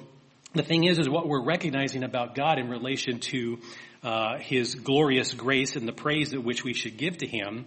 the 0.55 0.63
thing 0.63 0.83
is, 0.85 0.99
is 0.99 1.09
what 1.09 1.27
we're 1.27 1.43
recognizing 1.43 2.03
about 2.03 2.35
God 2.35 2.59
in 2.59 2.69
relation 2.69 3.19
to 3.19 3.59
uh, 4.03 4.37
his 4.37 4.75
glorious 4.75 5.33
grace 5.33 5.75
and 5.75 5.87
the 5.87 5.93
praise 5.93 6.31
that 6.31 6.41
which 6.41 6.63
we 6.63 6.73
should 6.73 6.97
give 6.97 7.17
to 7.19 7.27
him 7.27 7.65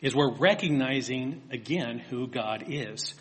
is 0.00 0.14
we're 0.14 0.36
recognizing 0.36 1.42
again 1.50 1.98
who 1.98 2.26
God 2.26 2.64
is. 2.68 3.14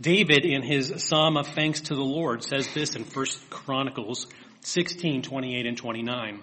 David 0.00 0.44
in 0.44 0.62
his 0.62 0.92
Psalm 0.98 1.36
of 1.36 1.48
Thanks 1.48 1.80
to 1.82 1.94
the 1.94 2.02
Lord 2.02 2.44
says 2.44 2.72
this 2.72 2.94
in 2.94 3.02
1 3.02 3.26
Chronicles 3.50 4.26
16, 4.60 5.22
28 5.22 5.66
and 5.66 5.76
29. 5.76 6.40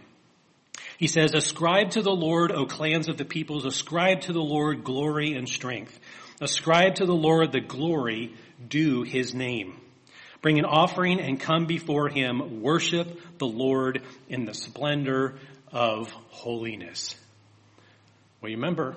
He 0.98 1.08
says, 1.08 1.34
Ascribe 1.34 1.92
to 1.92 2.02
the 2.02 2.12
Lord, 2.12 2.52
O 2.52 2.66
clans 2.66 3.08
of 3.08 3.18
the 3.18 3.26
peoples, 3.26 3.66
ascribe 3.66 4.22
to 4.22 4.34
the 4.34 4.42
Lord 4.42 4.84
glory 4.84 5.34
and 5.34 5.48
strength. 5.48 5.98
Ascribe 6.42 6.96
to 6.96 7.06
the 7.06 7.16
Lord 7.16 7.52
the 7.52 7.62
glory 7.62 8.34
due 8.68 9.04
his 9.04 9.34
name. 9.34 9.80
Bring 10.46 10.60
an 10.60 10.66
offering 10.66 11.20
and 11.20 11.40
come 11.40 11.66
before 11.66 12.08
him. 12.08 12.62
Worship 12.62 13.20
the 13.40 13.48
Lord 13.48 14.04
in 14.30 14.46
the 14.46 14.54
splendor 14.54 15.40
of 15.72 16.12
holiness. 16.30 17.16
Well, 18.40 18.52
you 18.52 18.58
remember, 18.58 18.96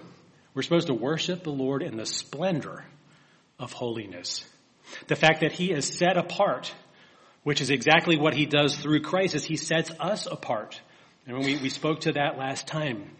we're 0.52 0.60
supposed 0.60 0.88
to 0.88 0.92
worship 0.94 1.44
the 1.44 1.50
Lord 1.50 1.82
in 1.82 1.96
the 1.96 2.04
splendor 2.04 2.84
of 3.58 3.72
holiness. 3.72 4.44
The 5.06 5.16
fact 5.16 5.40
that 5.40 5.52
he 5.52 5.72
is 5.72 5.86
set 5.86 6.18
apart, 6.18 6.74
which 7.44 7.62
is 7.62 7.70
exactly 7.70 8.18
what 8.18 8.34
he 8.34 8.44
does 8.44 8.76
through 8.76 9.00
Christ, 9.00 9.34
is 9.34 9.46
he 9.46 9.56
sets 9.56 9.90
us 9.98 10.26
apart. 10.26 10.78
And 11.26 11.38
we, 11.38 11.56
we 11.56 11.70
spoke 11.70 12.00
to 12.00 12.12
that 12.12 12.36
last 12.36 12.66
time. 12.66 13.10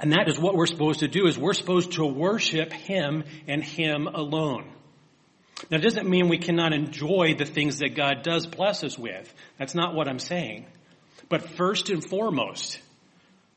And 0.00 0.10
that 0.10 0.26
is 0.26 0.40
what 0.40 0.56
we're 0.56 0.66
supposed 0.66 0.98
to 1.00 1.08
do, 1.08 1.28
is 1.28 1.38
we're 1.38 1.54
supposed 1.54 1.92
to 1.92 2.04
worship 2.04 2.72
him 2.72 3.22
and 3.46 3.62
him 3.62 4.08
alone. 4.08 4.72
Now, 5.70 5.78
it 5.78 5.82
doesn't 5.82 6.08
mean 6.08 6.28
we 6.28 6.38
cannot 6.38 6.72
enjoy 6.72 7.34
the 7.36 7.44
things 7.44 7.78
that 7.78 7.94
God 7.94 8.22
does 8.22 8.46
bless 8.46 8.84
us 8.84 8.96
with. 8.98 9.32
That's 9.58 9.74
not 9.74 9.94
what 9.94 10.08
I'm 10.08 10.20
saying. 10.20 10.66
But 11.28 11.42
first 11.56 11.90
and 11.90 12.04
foremost, 12.04 12.80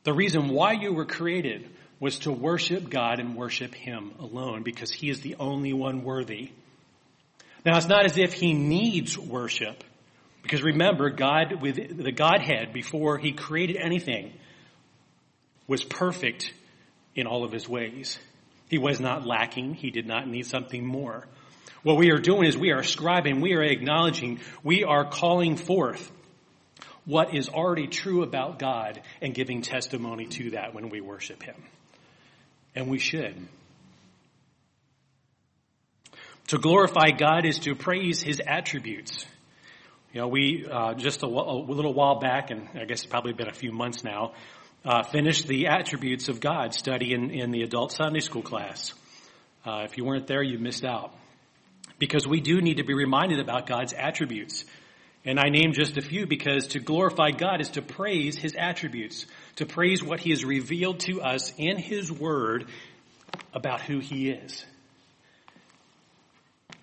the 0.04 0.12
reason 0.12 0.48
why 0.48 0.72
you 0.72 0.92
were 0.92 1.06
created 1.06 1.70
was 2.00 2.18
to 2.20 2.32
worship 2.32 2.90
God 2.90 3.20
and 3.20 3.36
worship 3.36 3.74
Him 3.74 4.12
alone 4.18 4.64
because 4.64 4.90
He 4.90 5.08
is 5.08 5.20
the 5.20 5.36
only 5.38 5.72
one 5.72 6.02
worthy. 6.02 6.50
Now, 7.64 7.76
it's 7.76 7.86
not 7.86 8.04
as 8.04 8.18
if 8.18 8.32
He 8.34 8.52
needs 8.52 9.16
worship 9.16 9.84
because 10.42 10.62
remember, 10.62 11.10
God, 11.10 11.62
with 11.62 11.76
the 11.96 12.12
Godhead, 12.12 12.72
before 12.72 13.18
He 13.18 13.32
created 13.32 13.76
anything, 13.76 14.32
was 15.68 15.84
perfect 15.84 16.52
in 17.14 17.28
all 17.28 17.44
of 17.44 17.52
His 17.52 17.68
ways. 17.68 18.18
He 18.68 18.78
was 18.78 19.00
not 19.00 19.24
lacking. 19.24 19.74
He 19.74 19.90
did 19.90 20.06
not 20.06 20.26
need 20.26 20.46
something 20.46 20.84
more. 20.84 21.26
What 21.82 21.96
we 21.96 22.10
are 22.10 22.18
doing 22.18 22.46
is 22.46 22.56
we 22.56 22.70
are 22.70 22.78
ascribing, 22.78 23.40
we 23.40 23.54
are 23.54 23.62
acknowledging, 23.62 24.40
we 24.62 24.84
are 24.84 25.04
calling 25.04 25.56
forth 25.56 26.10
what 27.04 27.34
is 27.34 27.48
already 27.48 27.88
true 27.88 28.22
about 28.22 28.58
God 28.58 29.02
and 29.20 29.34
giving 29.34 29.62
testimony 29.62 30.26
to 30.26 30.50
that 30.50 30.74
when 30.74 30.88
we 30.90 31.00
worship 31.00 31.42
Him. 31.42 31.56
And 32.74 32.88
we 32.88 32.98
should. 32.98 33.34
To 36.48 36.58
glorify 36.58 37.10
God 37.10 37.44
is 37.44 37.58
to 37.60 37.74
praise 37.74 38.22
His 38.22 38.40
attributes. 38.46 39.26
You 40.12 40.20
know, 40.20 40.28
we, 40.28 40.66
uh, 40.70 40.94
just 40.94 41.22
a, 41.22 41.26
a, 41.26 41.28
little 41.28 41.94
while 41.94 42.20
back, 42.20 42.50
and 42.50 42.68
I 42.74 42.84
guess 42.84 43.02
it's 43.02 43.06
probably 43.06 43.32
been 43.32 43.48
a 43.48 43.54
few 43.54 43.72
months 43.72 44.04
now, 44.04 44.34
uh, 44.84 45.02
finished 45.02 45.48
the 45.48 45.68
attributes 45.68 46.28
of 46.28 46.40
God 46.40 46.74
study 46.74 47.12
in, 47.14 47.30
in 47.30 47.50
the 47.50 47.62
adult 47.62 47.92
Sunday 47.92 48.20
school 48.20 48.42
class. 48.42 48.92
Uh, 49.64 49.82
if 49.84 49.96
you 49.96 50.04
weren't 50.04 50.26
there, 50.26 50.42
you 50.42 50.58
missed 50.58 50.84
out. 50.84 51.14
Because 51.98 52.26
we 52.26 52.40
do 52.40 52.60
need 52.60 52.78
to 52.78 52.84
be 52.84 52.94
reminded 52.94 53.40
about 53.40 53.66
God's 53.66 53.92
attributes. 53.92 54.64
And 55.24 55.38
I 55.38 55.50
name 55.50 55.72
just 55.72 55.96
a 55.96 56.02
few 56.02 56.26
because 56.26 56.68
to 56.68 56.80
glorify 56.80 57.30
God 57.30 57.60
is 57.60 57.70
to 57.70 57.82
praise 57.82 58.36
His 58.36 58.54
attributes, 58.56 59.26
to 59.56 59.66
praise 59.66 60.02
what 60.02 60.20
He 60.20 60.30
has 60.30 60.44
revealed 60.44 61.00
to 61.00 61.22
us 61.22 61.52
in 61.56 61.78
His 61.78 62.10
Word 62.10 62.66
about 63.54 63.80
who 63.80 64.00
He 64.00 64.30
is. 64.30 64.64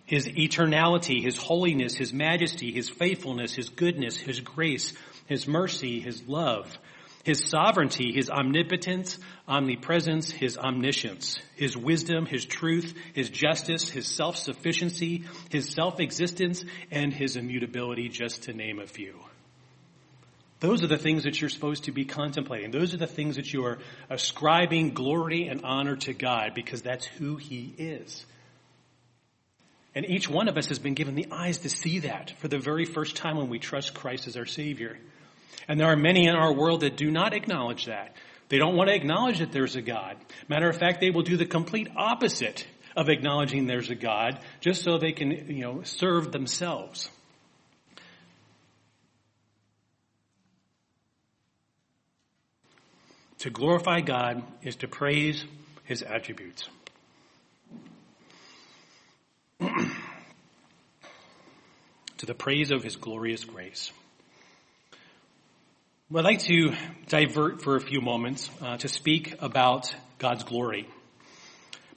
His 0.06 0.28
eternality, 0.28 1.22
His 1.22 1.38
holiness, 1.38 1.96
His 1.96 2.14
majesty, 2.14 2.72
His 2.72 2.90
faithfulness, 2.90 3.54
His 3.54 3.70
goodness, 3.70 4.18
His 4.18 4.40
grace, 4.40 4.94
His 5.28 5.48
mercy, 5.48 6.00
His 6.00 6.28
love, 6.28 6.78
his 7.24 7.44
sovereignty, 7.50 8.12
his 8.14 8.30
omnipotence, 8.30 9.18
omnipresence, 9.48 10.32
his 10.32 10.58
omniscience, 10.58 11.38
his 11.56 11.76
wisdom, 11.76 12.26
his 12.26 12.46
truth, 12.46 12.96
his 13.14 13.30
justice, 13.30 13.90
his 13.90 14.08
self-sufficiency, 14.08 15.26
his 15.50 15.70
self-existence, 15.70 16.64
and 16.92 17.14
his 17.14 17.36
immutability, 17.36 18.10
just 18.10 18.44
to 18.44 18.54
name 18.54 18.80
a 18.80 18.88
few. 18.88 19.16
Those 20.60 20.84
are 20.84 20.88
the 20.88 20.98
things 20.98 21.24
that 21.24 21.40
you're 21.40 21.50
supposed 21.50 21.86
to 21.86 21.92
be 21.92 22.04
contemplating. 22.04 22.72
Those 22.72 22.94
are 22.94 22.98
the 22.98 23.08
things 23.08 23.38
that 23.38 23.54
you 23.54 23.66
are 23.66 23.80
ascribing 24.10 24.94
glory 24.94 25.48
and 25.48 25.64
honor 25.64 25.96
to 25.98 26.14
God 26.14 26.54
because 26.54 26.82
that's 26.82 27.06
who 27.06 27.38
He 27.38 27.74
is. 27.78 28.26
And 29.96 30.10
each 30.10 30.30
one 30.30 30.48
of 30.48 30.58
us 30.58 30.68
has 30.68 30.80
been 30.80 30.94
given 30.94 31.16
the 31.16 31.28
eyes 31.32 31.60
to 31.60 31.70
see 31.70 32.00
that 32.00 32.32
for 32.40 32.48
the 32.48 32.60
very 32.60 32.86
first 32.86 33.16
time 33.16 33.38
when 33.38 33.50
we 33.50 33.60
trust 33.60 33.94
Christ 33.94 34.28
as 34.28 34.38
our 34.38 34.46
Savior. 34.46 35.00
And 35.68 35.80
there 35.80 35.88
are 35.88 35.96
many 35.96 36.26
in 36.26 36.36
our 36.36 36.54
world 36.54 36.82
that 36.82 36.98
do 36.98 37.12
not 37.12 37.34
acknowledge 37.34 37.86
that. 37.86 38.16
They 38.50 38.58
don't 38.58 38.76
want 38.76 38.90
to 38.90 38.96
acknowledge 38.96 39.40
that 39.40 39.52
there's 39.52 39.76
a 39.76 39.82
God. 39.82 40.18
Matter 40.48 40.70
of 40.70 40.78
fact, 40.78 41.00
they 41.00 41.12
will 41.12 41.22
do 41.22 41.38
the 41.38 41.46
complete 41.46 41.88
opposite 41.96 42.68
of 42.96 43.10
acknowledging 43.10 43.68
there's 43.68 43.92
a 43.92 43.96
God 43.96 44.40
just 44.60 44.84
so 44.84 44.98
they 44.98 45.12
can, 45.12 45.32
you 45.32 45.62
know, 45.62 45.84
serve 45.84 46.32
themselves. 46.32 47.10
To 53.40 53.50
glorify 53.50 54.02
God 54.02 54.44
is 54.64 54.76
to 54.78 54.88
praise 54.88 55.46
his 55.86 56.02
attributes. 56.02 56.68
to 59.60 59.66
the 62.26 62.34
praise 62.34 62.72
of 62.72 62.84
his 62.84 62.98
glorious 62.98 63.46
grace. 63.46 63.92
I'd 66.12 66.24
like 66.24 66.40
to 66.46 66.74
divert 67.08 67.62
for 67.62 67.76
a 67.76 67.80
few 67.80 68.02
moments 68.02 68.50
uh, 68.64 68.78
to 68.78 68.88
speak 68.88 69.36
about 69.44 69.94
God's 70.18 70.44
glory. 70.44 70.90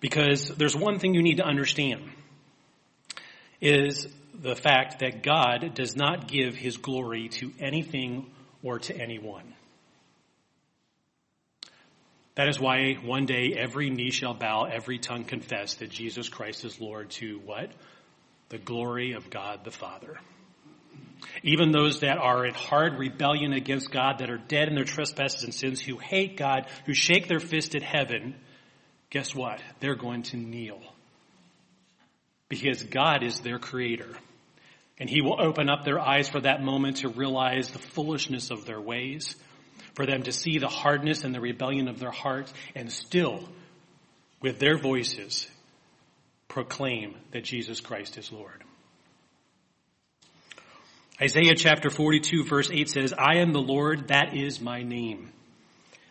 Because 0.01 0.49
there's 0.49 0.77
one 0.77 0.99
thing 0.99 1.15
you 1.15 1.23
need 1.23 1.39
to 1.39 1.47
understand 1.47 2.03
is 3.63 4.07
the 4.35 4.55
fact 4.55 4.99
that 4.99 5.23
God 5.23 5.73
does 5.75 5.97
not 5.97 6.29
give 6.29 6.55
his 6.55 6.77
glory 6.77 7.31
to 7.31 7.53
anything 7.59 8.27
or 8.63 8.81
to 8.81 8.95
anyone. 8.95 9.55
That 12.35 12.49
is 12.49 12.61
why 12.61 12.95
one 13.03 13.25
day 13.25 13.55
every 13.57 13.89
knee 13.89 14.11
shall 14.11 14.35
bow, 14.35 14.65
every 14.65 14.99
tongue 14.99 15.25
confess 15.25 15.77
that 15.77 15.89
Jesus 15.89 16.29
Christ 16.29 16.67
is 16.67 16.79
Lord 16.79 17.09
to 17.13 17.39
what? 17.47 17.71
The 18.51 18.59
glory 18.59 19.13
of 19.13 19.31
God 19.31 19.65
the 19.65 19.71
Father. 19.71 20.19
Even 21.43 21.73
those 21.73 22.01
that 22.01 22.19
are 22.19 22.45
in 22.47 22.55
hard 22.55 22.99
rebellion 22.99 23.53
against 23.53 23.91
God, 23.91 24.19
that 24.19 24.31
are 24.31 24.39
dead 24.39 24.69
in 24.69 24.75
their 24.75 24.85
trespasses 24.85 25.45
and 25.45 25.55
sins, 25.55 25.81
who 25.81 25.99
hate 25.99 26.37
God, 26.37 26.67
who 26.87 26.95
shake 26.95 27.29
their 27.29 27.41
fist 27.41 27.75
at 27.75 27.83
heaven, 27.83 28.35
guess 29.11 29.35
what? 29.35 29.61
They're 29.81 29.95
going 29.95 30.23
to 30.25 30.37
kneel. 30.37 30.81
Because 32.49 32.83
God 32.83 33.23
is 33.23 33.41
their 33.41 33.59
creator. 33.59 34.15
And 34.99 35.09
He 35.09 35.23
will 35.23 35.41
open 35.41 35.69
up 35.69 35.85
their 35.85 36.01
eyes 36.01 36.29
for 36.29 36.41
that 36.41 36.63
moment 36.63 36.99
to 36.99 37.09
realize 37.09 37.71
the 37.71 37.79
foolishness 37.79 38.51
of 38.51 38.67
their 38.67 38.81
ways, 38.81 39.37
for 39.95 40.07
them 40.07 40.23
to 40.25 40.33
see 40.33 40.59
the 40.59 40.69
hardness 40.69 41.25
and 41.25 41.35
the 41.35 41.41
rebellion 41.41 41.89
of 41.89 41.99
their 41.99 42.11
hearts, 42.11 42.53
and 42.75 42.93
still, 42.93 43.49
with 44.41 44.59
their 44.59 44.79
voices, 44.79 45.49
proclaim 46.49 47.15
that 47.31 47.45
Jesus 47.45 47.81
Christ 47.81 48.19
is 48.19 48.31
Lord. 48.31 48.63
Isaiah 51.23 51.55
chapter 51.55 51.89
42 51.89 52.43
verse 52.43 52.69
8 52.69 52.89
says, 52.89 53.15
I 53.17 53.37
am 53.37 53.53
the 53.53 53.61
Lord, 53.61 54.09
that 54.09 54.37
is 54.37 54.61
my 54.61 54.83
name. 54.83 55.31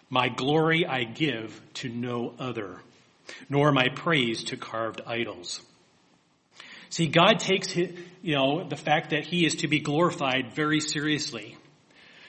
My 0.09 0.29
glory 0.29 0.85
I 0.85 1.03
give 1.03 1.59
to 1.75 1.89
no 1.89 2.33
other, 2.39 2.77
nor 3.49 3.73
my 3.73 3.89
praise 3.93 4.45
to 4.45 4.57
carved 4.57 5.01
idols. 5.05 5.59
See, 6.91 7.07
God 7.07 7.39
takes, 7.39 7.71
his, 7.71 7.89
you 8.21 8.35
know, 8.35 8.63
the 8.63 8.77
fact 8.77 9.09
that 9.09 9.25
He 9.25 9.45
is 9.45 9.55
to 9.57 9.67
be 9.67 9.79
glorified 9.81 10.53
very 10.53 10.79
seriously. 10.79 11.57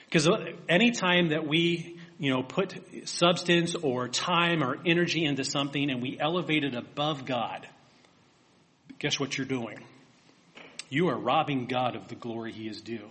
Because 0.05 0.27
uh, 0.27 0.51
any 0.67 0.91
time 0.91 1.29
that 1.29 1.47
we, 1.47 1.97
you 2.19 2.33
know, 2.33 2.43
put 2.43 3.07
substance 3.07 3.75
or 3.75 4.09
time 4.09 4.61
or 4.61 4.77
energy 4.85 5.23
into 5.23 5.45
something 5.45 5.89
and 5.89 6.01
we 6.01 6.17
elevate 6.19 6.65
it 6.65 6.75
above 6.75 7.25
God, 7.25 7.65
guess 8.99 9.19
what 9.19 9.37
you're 9.37 9.47
doing? 9.47 9.79
You 10.93 11.09
are 11.09 11.17
robbing 11.17 11.65
God 11.65 11.95
of 11.95 12.07
the 12.07 12.15
glory 12.15 12.51
he 12.51 12.67
is 12.67 12.81
due. 12.81 13.09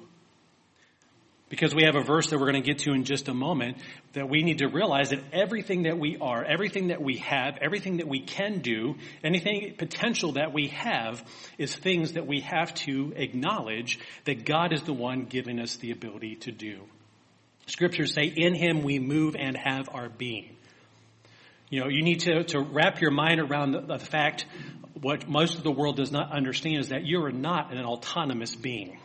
Because 1.48 1.74
we 1.74 1.82
have 1.84 1.96
a 1.96 2.02
verse 2.02 2.30
that 2.30 2.38
we're 2.38 2.50
going 2.50 2.62
to 2.62 2.66
get 2.66 2.78
to 2.84 2.92
in 2.92 3.04
just 3.04 3.28
a 3.28 3.34
moment 3.34 3.76
that 4.14 4.26
we 4.26 4.42
need 4.42 4.58
to 4.58 4.68
realize 4.68 5.10
that 5.10 5.20
everything 5.34 5.82
that 5.82 5.98
we 5.98 6.16
are, 6.16 6.42
everything 6.42 6.88
that 6.88 7.02
we 7.02 7.18
have, 7.18 7.58
everything 7.60 7.98
that 7.98 8.08
we 8.08 8.20
can 8.20 8.60
do, 8.60 8.94
anything 9.22 9.74
potential 9.76 10.32
that 10.32 10.54
we 10.54 10.68
have 10.68 11.22
is 11.58 11.74
things 11.74 12.12
that 12.12 12.26
we 12.26 12.40
have 12.40 12.72
to 12.74 13.12
acknowledge 13.16 13.98
that 14.24 14.46
God 14.46 14.72
is 14.72 14.82
the 14.84 14.94
one 14.94 15.26
giving 15.26 15.60
us 15.60 15.76
the 15.76 15.90
ability 15.90 16.36
to 16.36 16.52
do. 16.52 16.80
Scriptures 17.66 18.14
say, 18.14 18.32
in 18.34 18.54
him 18.54 18.82
we 18.82 18.98
move 18.98 19.36
and 19.38 19.54
have 19.54 19.90
our 19.92 20.08
being. 20.08 20.56
You 21.68 21.80
know, 21.80 21.88
you 21.88 22.02
need 22.02 22.20
to, 22.20 22.44
to 22.44 22.60
wrap 22.60 23.00
your 23.00 23.10
mind 23.10 23.40
around 23.40 23.72
the, 23.72 23.80
the 23.80 23.98
fact 23.98 24.46
what 25.00 25.28
most 25.28 25.56
of 25.56 25.64
the 25.64 25.70
world 25.70 25.96
does 25.96 26.12
not 26.12 26.32
understand 26.32 26.78
is 26.78 26.88
that 26.88 27.04
you 27.04 27.22
are 27.24 27.32
not 27.32 27.72
an 27.72 27.84
autonomous 27.84 28.54
being. 28.54 28.98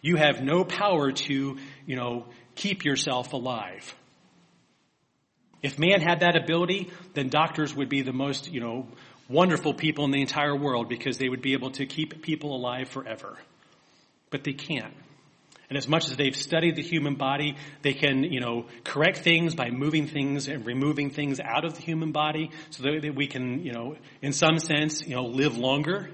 You 0.00 0.16
have 0.16 0.42
no 0.42 0.64
power 0.64 1.12
to, 1.12 1.58
you 1.86 1.96
know, 1.96 2.26
keep 2.54 2.84
yourself 2.84 3.32
alive. 3.32 3.94
If 5.62 5.78
man 5.78 6.00
had 6.00 6.20
that 6.20 6.36
ability, 6.36 6.90
then 7.14 7.28
doctors 7.28 7.74
would 7.74 7.88
be 7.88 8.02
the 8.02 8.12
most, 8.12 8.52
you 8.52 8.60
know, 8.60 8.86
wonderful 9.28 9.74
people 9.74 10.04
in 10.04 10.12
the 10.12 10.20
entire 10.20 10.56
world 10.56 10.88
because 10.88 11.18
they 11.18 11.28
would 11.28 11.42
be 11.42 11.52
able 11.52 11.72
to 11.72 11.86
keep 11.86 12.22
people 12.22 12.54
alive 12.54 12.88
forever. 12.88 13.36
But 14.30 14.44
they 14.44 14.52
can't. 14.52 14.94
And 15.68 15.76
as 15.76 15.86
much 15.86 16.08
as 16.08 16.16
they've 16.16 16.34
studied 16.34 16.76
the 16.76 16.82
human 16.82 17.16
body, 17.16 17.56
they 17.82 17.92
can, 17.92 18.24
you 18.24 18.40
know, 18.40 18.66
correct 18.84 19.18
things 19.18 19.54
by 19.54 19.70
moving 19.70 20.06
things 20.06 20.48
and 20.48 20.64
removing 20.64 21.10
things 21.10 21.40
out 21.40 21.66
of 21.66 21.74
the 21.74 21.82
human 21.82 22.10
body 22.10 22.50
so 22.70 22.84
that 22.84 23.14
we 23.14 23.26
can, 23.26 23.62
you 23.62 23.72
know, 23.72 23.96
in 24.22 24.32
some 24.32 24.58
sense, 24.58 25.06
you 25.06 25.14
know, 25.14 25.24
live 25.24 25.58
longer 25.58 26.08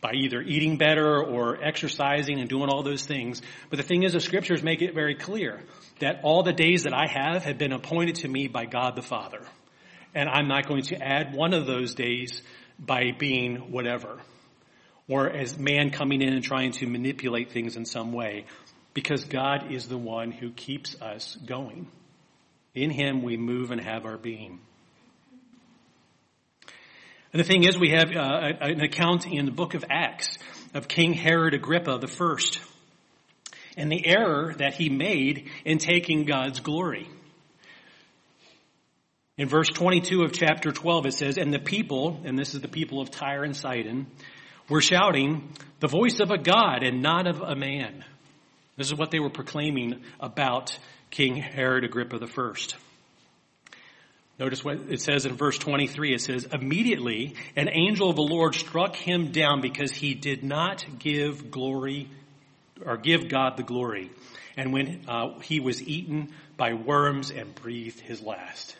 by 0.00 0.12
either 0.12 0.40
eating 0.40 0.78
better 0.78 1.22
or 1.22 1.62
exercising 1.62 2.40
and 2.40 2.48
doing 2.48 2.70
all 2.70 2.82
those 2.82 3.04
things. 3.04 3.42
But 3.68 3.76
the 3.76 3.82
thing 3.82 4.04
is, 4.04 4.14
the 4.14 4.20
scriptures 4.20 4.62
make 4.62 4.80
it 4.80 4.94
very 4.94 5.16
clear 5.16 5.60
that 5.98 6.20
all 6.22 6.42
the 6.42 6.52
days 6.52 6.84
that 6.84 6.94
I 6.94 7.06
have 7.08 7.44
have 7.44 7.58
been 7.58 7.72
appointed 7.72 8.16
to 8.16 8.28
me 8.28 8.48
by 8.48 8.64
God 8.64 8.96
the 8.96 9.02
Father. 9.02 9.40
And 10.14 10.30
I'm 10.30 10.48
not 10.48 10.66
going 10.66 10.82
to 10.84 10.96
add 10.96 11.34
one 11.34 11.52
of 11.52 11.66
those 11.66 11.94
days 11.94 12.40
by 12.78 13.12
being 13.18 13.70
whatever 13.70 14.20
or 15.08 15.30
as 15.30 15.58
man 15.58 15.90
coming 15.90 16.22
in 16.22 16.32
and 16.32 16.42
trying 16.42 16.72
to 16.72 16.86
manipulate 16.86 17.52
things 17.52 17.76
in 17.76 17.84
some 17.84 18.12
way, 18.12 18.46
because 18.94 19.24
God 19.24 19.72
is 19.72 19.88
the 19.88 19.98
one 19.98 20.30
who 20.30 20.50
keeps 20.50 21.00
us 21.00 21.36
going. 21.46 21.86
In 22.74 22.90
Him 22.90 23.22
we 23.22 23.36
move 23.36 23.70
and 23.70 23.80
have 23.80 24.04
our 24.04 24.18
being. 24.18 24.60
And 27.32 27.40
the 27.40 27.44
thing 27.44 27.64
is, 27.64 27.78
we 27.78 27.90
have 27.90 28.10
uh, 28.16 28.52
an 28.60 28.80
account 28.80 29.26
in 29.26 29.44
the 29.44 29.52
book 29.52 29.74
of 29.74 29.84
Acts 29.90 30.38
of 30.72 30.88
King 30.88 31.12
Herod 31.12 31.54
Agrippa 31.54 31.98
the 31.98 32.06
first, 32.06 32.60
and 33.76 33.92
the 33.92 34.06
error 34.06 34.54
that 34.58 34.74
he 34.74 34.88
made 34.88 35.50
in 35.64 35.78
taking 35.78 36.24
God's 36.24 36.60
glory. 36.60 37.08
In 39.36 39.48
verse 39.48 39.68
22 39.68 40.22
of 40.22 40.32
chapter 40.32 40.72
12, 40.72 41.06
it 41.06 41.12
says, 41.12 41.36
And 41.36 41.52
the 41.52 41.58
people, 41.58 42.22
and 42.24 42.38
this 42.38 42.54
is 42.54 42.62
the 42.62 42.68
people 42.68 43.02
of 43.02 43.10
Tyre 43.10 43.44
and 43.44 43.54
Sidon, 43.54 44.06
were 44.68 44.80
shouting, 44.80 45.48
the 45.80 45.88
voice 45.88 46.20
of 46.20 46.30
a 46.30 46.38
God 46.38 46.82
and 46.82 47.02
not 47.02 47.26
of 47.26 47.40
a 47.40 47.54
man. 47.54 48.04
This 48.76 48.88
is 48.88 48.94
what 48.94 49.10
they 49.10 49.20
were 49.20 49.30
proclaiming 49.30 50.02
about 50.20 50.78
King 51.10 51.36
Herod 51.36 51.84
Agrippa 51.84 52.18
I. 52.22 52.52
Notice 54.38 54.62
what 54.62 54.80
it 54.90 55.00
says 55.00 55.24
in 55.24 55.34
verse 55.34 55.56
23. 55.56 56.14
It 56.14 56.20
says, 56.20 56.46
immediately 56.52 57.36
an 57.56 57.70
angel 57.70 58.10
of 58.10 58.16
the 58.16 58.22
Lord 58.22 58.54
struck 58.54 58.94
him 58.94 59.32
down 59.32 59.62
because 59.62 59.92
he 59.92 60.12
did 60.14 60.44
not 60.44 60.84
give 60.98 61.50
glory 61.50 62.10
or 62.84 62.98
give 62.98 63.30
God 63.30 63.56
the 63.56 63.62
glory. 63.62 64.10
And 64.56 64.72
when 64.72 65.04
uh, 65.08 65.38
he 65.40 65.60
was 65.60 65.82
eaten 65.82 66.32
by 66.56 66.74
worms 66.74 67.30
and 67.30 67.54
breathed 67.54 68.00
his 68.00 68.20
last. 68.20 68.76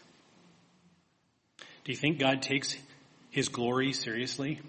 Do 1.85 1.93
you 1.93 1.97
think 1.97 2.19
God 2.19 2.43
takes 2.43 2.77
his 3.31 3.49
glory 3.49 3.93
seriously? 3.93 4.61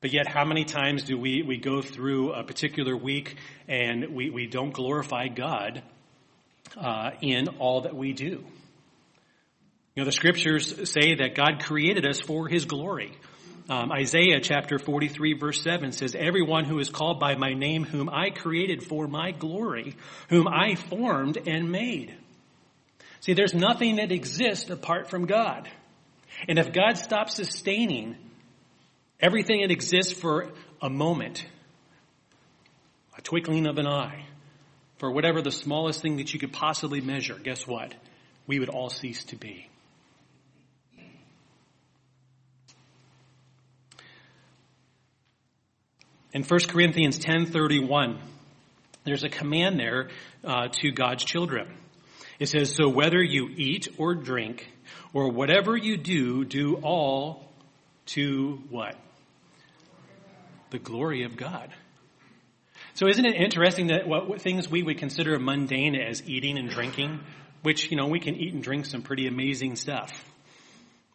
But 0.00 0.14
yet, 0.14 0.26
how 0.26 0.46
many 0.46 0.64
times 0.64 1.02
do 1.02 1.18
we, 1.18 1.42
we 1.42 1.58
go 1.58 1.82
through 1.82 2.32
a 2.32 2.42
particular 2.42 2.96
week 2.96 3.36
and 3.68 4.14
we, 4.14 4.30
we 4.30 4.46
don't 4.46 4.72
glorify 4.72 5.28
God 5.28 5.82
uh, 6.74 7.10
in 7.20 7.48
all 7.58 7.82
that 7.82 7.94
we 7.94 8.14
do? 8.14 8.42
You 9.94 10.02
know, 10.02 10.04
the 10.06 10.12
scriptures 10.12 10.90
say 10.90 11.16
that 11.16 11.34
God 11.34 11.62
created 11.62 12.06
us 12.06 12.18
for 12.18 12.48
his 12.48 12.64
glory. 12.64 13.12
Um, 13.68 13.92
Isaiah 13.92 14.40
chapter 14.40 14.78
43 14.78 15.34
verse 15.34 15.62
7 15.62 15.92
says, 15.92 16.14
Everyone 16.18 16.64
who 16.64 16.78
is 16.78 16.88
called 16.88 17.20
by 17.20 17.34
my 17.34 17.52
name, 17.52 17.84
whom 17.84 18.08
I 18.08 18.30
created 18.30 18.82
for 18.82 19.06
my 19.06 19.32
glory, 19.32 19.96
whom 20.30 20.48
I 20.48 20.76
formed 20.76 21.36
and 21.46 21.70
made. 21.70 22.14
See, 23.20 23.34
there's 23.34 23.52
nothing 23.52 23.96
that 23.96 24.12
exists 24.12 24.70
apart 24.70 25.10
from 25.10 25.26
God. 25.26 25.68
And 26.48 26.58
if 26.58 26.72
God 26.72 26.96
stops 26.96 27.34
sustaining 27.34 28.16
everything 29.20 29.62
that 29.62 29.70
exists 29.70 30.12
for 30.12 30.48
a 30.80 30.90
moment, 30.90 31.46
a 33.16 33.22
twinkling 33.22 33.66
of 33.66 33.78
an 33.78 33.86
eye, 33.86 34.24
for 34.98 35.10
whatever 35.10 35.42
the 35.42 35.50
smallest 35.50 36.02
thing 36.02 36.16
that 36.16 36.32
you 36.32 36.38
could 36.38 36.52
possibly 36.52 37.00
measure, 37.00 37.34
guess 37.34 37.66
what? 37.66 37.94
We 38.46 38.58
would 38.58 38.68
all 38.68 38.90
cease 38.90 39.24
to 39.24 39.36
be. 39.36 39.68
In 46.32 46.44
1 46.44 46.60
Corinthians 46.68 47.18
10:31, 47.18 48.18
there's 49.04 49.24
a 49.24 49.28
command 49.28 49.80
there 49.80 50.10
uh, 50.44 50.68
to 50.80 50.92
God's 50.92 51.24
children. 51.24 51.66
It 52.38 52.48
says, 52.48 52.74
So 52.74 52.88
whether 52.88 53.22
you 53.22 53.48
eat 53.56 53.88
or 53.98 54.14
drink, 54.14 54.68
or 55.12 55.30
whatever 55.30 55.76
you 55.76 55.96
do, 55.96 56.44
do 56.44 56.76
all 56.76 57.50
to 58.06 58.62
what? 58.70 58.96
The 60.70 60.78
glory 60.78 61.24
of 61.24 61.36
God. 61.36 61.72
So 62.94 63.06
isn't 63.08 63.24
it 63.24 63.34
interesting 63.34 63.88
that 63.88 64.06
what, 64.06 64.28
what 64.28 64.40
things 64.40 64.68
we 64.68 64.82
would 64.82 64.98
consider 64.98 65.38
mundane 65.38 65.94
as 65.94 66.22
eating 66.28 66.58
and 66.58 66.68
drinking, 66.68 67.20
which, 67.62 67.90
you 67.90 67.96
know, 67.96 68.06
we 68.06 68.20
can 68.20 68.36
eat 68.36 68.52
and 68.52 68.62
drink 68.62 68.86
some 68.86 69.02
pretty 69.02 69.26
amazing 69.26 69.76
stuff. 69.76 70.24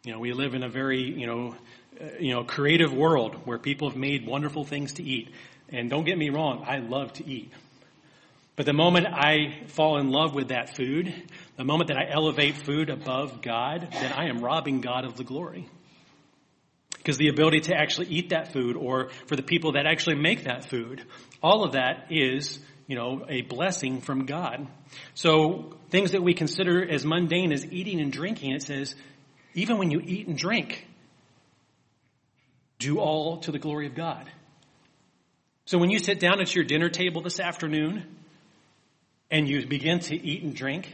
You 0.04 0.12
know, 0.12 0.18
we 0.18 0.32
live 0.32 0.54
in 0.54 0.62
a 0.62 0.68
very, 0.68 1.02
you 1.02 1.26
know, 1.26 1.56
uh, 2.00 2.04
you 2.20 2.32
know, 2.32 2.44
creative 2.44 2.92
world 2.92 3.34
where 3.44 3.58
people 3.58 3.88
have 3.88 3.98
made 3.98 4.26
wonderful 4.26 4.64
things 4.64 4.94
to 4.94 5.02
eat. 5.02 5.30
And 5.68 5.90
don't 5.90 6.04
get 6.04 6.16
me 6.16 6.30
wrong, 6.30 6.64
I 6.66 6.78
love 6.78 7.12
to 7.14 7.26
eat. 7.26 7.52
But 8.54 8.66
the 8.66 8.72
moment 8.72 9.06
I 9.06 9.66
fall 9.66 9.98
in 9.98 10.10
love 10.10 10.34
with 10.34 10.48
that 10.48 10.76
food, 10.76 11.12
the 11.56 11.64
moment 11.64 11.88
that 11.88 11.98
I 11.98 12.08
elevate 12.10 12.56
food 12.56 12.88
above 12.88 13.42
God, 13.42 13.88
then 13.92 14.12
I 14.12 14.28
am 14.28 14.42
robbing 14.42 14.80
God 14.80 15.04
of 15.04 15.16
the 15.16 15.24
glory. 15.24 15.68
Because 17.06 17.18
the 17.18 17.28
ability 17.28 17.60
to 17.60 17.74
actually 17.76 18.08
eat 18.08 18.30
that 18.30 18.52
food 18.52 18.74
or 18.76 19.10
for 19.26 19.36
the 19.36 19.42
people 19.44 19.72
that 19.72 19.86
actually 19.86 20.16
make 20.16 20.42
that 20.42 20.68
food, 20.68 21.04
all 21.40 21.62
of 21.62 21.74
that 21.74 22.06
is, 22.10 22.58
you 22.88 22.96
know, 22.96 23.24
a 23.28 23.42
blessing 23.42 24.00
from 24.00 24.26
God. 24.26 24.66
So 25.14 25.76
things 25.90 26.10
that 26.10 26.24
we 26.24 26.34
consider 26.34 26.84
as 26.84 27.04
mundane 27.04 27.52
as 27.52 27.64
eating 27.64 28.00
and 28.00 28.10
drinking, 28.10 28.50
it 28.50 28.62
says, 28.64 28.96
even 29.54 29.78
when 29.78 29.92
you 29.92 30.00
eat 30.04 30.26
and 30.26 30.36
drink, 30.36 30.84
do 32.80 32.98
all 32.98 33.36
to 33.42 33.52
the 33.52 33.60
glory 33.60 33.86
of 33.86 33.94
God. 33.94 34.28
So 35.64 35.78
when 35.78 35.90
you 35.90 36.00
sit 36.00 36.18
down 36.18 36.40
at 36.40 36.56
your 36.56 36.64
dinner 36.64 36.88
table 36.88 37.22
this 37.22 37.38
afternoon, 37.38 38.02
and 39.30 39.48
you 39.48 39.64
begin 39.64 40.00
to 40.00 40.16
eat 40.16 40.42
and 40.42 40.56
drink? 40.56 40.92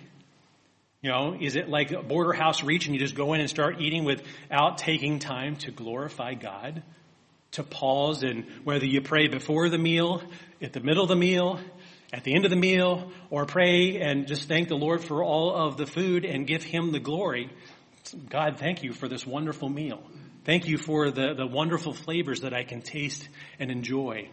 You 1.03 1.11
know, 1.11 1.37
is 1.38 1.57
it 1.57 1.69
like 1.69 1.91
a 1.91 2.01
border 2.01 2.33
house 2.33 2.62
reach 2.62 2.87
and 2.87 2.95
you 2.95 3.01
just 3.01 3.17
go 3.17 3.33
in 3.33 3.41
and 3.41 3.51
start 3.51 3.81
eating 3.81 4.05
without 4.05 4.79
taking 4.79 5.19
time 5.19 5.57
to 5.57 5.73
glorify 5.73 6.35
God? 6.35 6.85
To 7.53 7.65
pause 7.65 8.23
and 8.23 8.47
whether 8.62 8.87
you 8.87 9.01
pray 9.01 9.27
before 9.27 9.69
the 9.69 9.79
meal, 9.79 10.23
at 10.61 10.73
the 10.73 10.79
middle 10.81 11.03
of 11.03 11.09
the 11.09 11.17
meal, 11.17 11.59
at 12.12 12.23
the 12.23 12.33
end 12.35 12.45
of 12.45 12.53
the 12.53 12.57
meal, 12.57 13.11
or 13.31 13.47
pray 13.47 14.01
and 14.01 14.29
just 14.29 14.47
thank 14.47 14.69
the 14.69 14.77
Lord 14.77 15.03
for 15.03 15.25
all 15.25 15.53
of 15.53 15.77
the 15.77 15.87
food 15.87 16.25
and 16.25 16.47
give 16.47 16.62
Him 16.62 16.93
the 16.93 17.01
glory. 17.01 17.51
God, 18.29 18.59
thank 18.59 18.85
you 18.85 18.93
for 18.93 19.09
this 19.09 19.27
wonderful 19.27 19.69
meal. 19.69 20.05
Thank 20.45 20.69
you 20.69 20.79
for 20.79 21.11
the, 21.11 21.35
the 21.35 21.47
wonderful 21.49 21.95
flavors 21.95 22.43
that 22.43 22.55
I 22.55 22.62
can 22.62 22.81
taste 22.81 23.29
and 23.59 23.73
enjoy. 23.73 24.29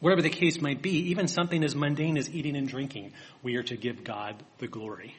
Whatever 0.00 0.22
the 0.22 0.30
case 0.30 0.60
might 0.60 0.82
be, 0.82 1.10
even 1.10 1.28
something 1.28 1.62
as 1.62 1.76
mundane 1.76 2.18
as 2.18 2.28
eating 2.28 2.56
and 2.56 2.66
drinking, 2.66 3.12
we 3.44 3.54
are 3.54 3.62
to 3.64 3.76
give 3.76 4.02
God 4.02 4.42
the 4.58 4.66
glory. 4.66 5.14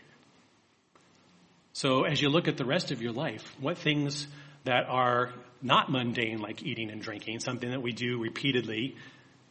So 1.79 2.03
as 2.03 2.21
you 2.21 2.27
look 2.27 2.49
at 2.49 2.57
the 2.57 2.65
rest 2.65 2.91
of 2.91 3.01
your 3.01 3.13
life, 3.13 3.55
what 3.61 3.77
things 3.77 4.27
that 4.65 4.87
are 4.89 5.31
not 5.61 5.89
mundane 5.89 6.39
like 6.39 6.61
eating 6.61 6.91
and 6.91 7.01
drinking, 7.01 7.39
something 7.39 7.71
that 7.71 7.81
we 7.81 7.93
do 7.93 8.19
repeatedly, 8.19 8.97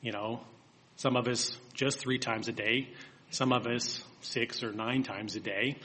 you 0.02 0.12
know, 0.12 0.42
some 0.96 1.16
of 1.16 1.26
us 1.26 1.56
just 1.72 1.98
three 1.98 2.18
times 2.18 2.46
a 2.48 2.52
day, 2.52 2.90
some 3.30 3.50
of 3.50 3.66
us 3.66 4.04
six 4.20 4.62
or 4.62 4.72
nine 4.72 5.04
times 5.04 5.36
a 5.36 5.40
day, 5.40 5.78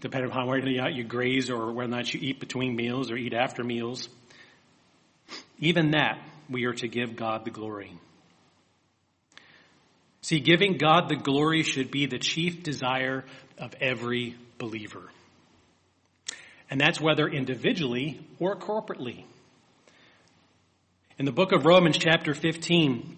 depending 0.00 0.30
on 0.32 0.46
whether 0.46 0.66
or 0.66 0.70
not 0.70 0.94
you 0.94 1.04
graze 1.04 1.50
or 1.50 1.70
whether 1.70 1.92
or 1.92 1.96
not 1.98 2.14
you 2.14 2.20
eat 2.22 2.40
between 2.40 2.74
meals 2.74 3.10
or 3.10 3.18
eat 3.18 3.34
after 3.34 3.62
meals. 3.62 4.08
Even 5.58 5.90
that, 5.90 6.18
we 6.48 6.64
are 6.64 6.72
to 6.72 6.88
give 6.88 7.14
God 7.14 7.44
the 7.44 7.50
glory. 7.50 7.92
See, 10.22 10.40
giving 10.40 10.78
God 10.78 11.10
the 11.10 11.16
glory 11.16 11.62
should 11.62 11.90
be 11.90 12.06
the 12.06 12.18
chief 12.18 12.62
desire 12.62 13.26
of 13.58 13.74
every 13.82 14.34
believer. 14.56 15.10
And 16.70 16.80
that's 16.80 17.00
whether 17.00 17.28
individually 17.28 18.20
or 18.38 18.56
corporately. 18.56 19.24
In 21.18 21.26
the 21.26 21.32
book 21.32 21.52
of 21.52 21.66
Romans, 21.66 21.98
chapter 21.98 22.32
15, 22.32 23.16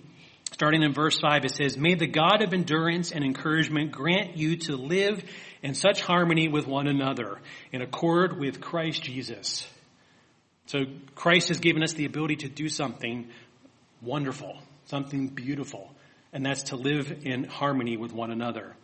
starting 0.52 0.82
in 0.82 0.92
verse 0.92 1.20
5, 1.20 1.44
it 1.44 1.52
says, 1.52 1.76
May 1.76 1.94
the 1.94 2.06
God 2.06 2.42
of 2.42 2.52
endurance 2.52 3.12
and 3.12 3.22
encouragement 3.22 3.92
grant 3.92 4.36
you 4.36 4.56
to 4.56 4.76
live 4.76 5.22
in 5.62 5.74
such 5.74 6.00
harmony 6.00 6.48
with 6.48 6.66
one 6.66 6.88
another, 6.88 7.38
in 7.70 7.82
accord 7.82 8.38
with 8.38 8.60
Christ 8.60 9.02
Jesus. 9.02 9.68
So 10.66 10.86
Christ 11.14 11.48
has 11.48 11.60
given 11.60 11.82
us 11.82 11.92
the 11.92 12.06
ability 12.06 12.36
to 12.36 12.48
do 12.48 12.68
something 12.68 13.28
wonderful, 14.00 14.58
something 14.86 15.28
beautiful 15.28 15.92
and 16.32 16.44
that's 16.44 16.64
to 16.64 16.76
live 16.76 17.24
in 17.24 17.44
harmony 17.44 17.96
with 17.96 18.12
one 18.12 18.30
another. 18.30 18.74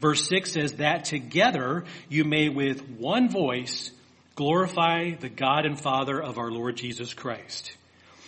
Verse 0.00 0.28
6 0.28 0.52
says 0.52 0.72
that 0.74 1.04
together 1.04 1.84
you 2.08 2.24
may 2.24 2.48
with 2.48 2.88
one 2.88 3.28
voice 3.28 3.90
glorify 4.34 5.12
the 5.12 5.28
God 5.28 5.64
and 5.64 5.80
Father 5.80 6.20
of 6.20 6.38
our 6.38 6.50
Lord 6.50 6.76
Jesus 6.76 7.14
Christ. 7.14 7.76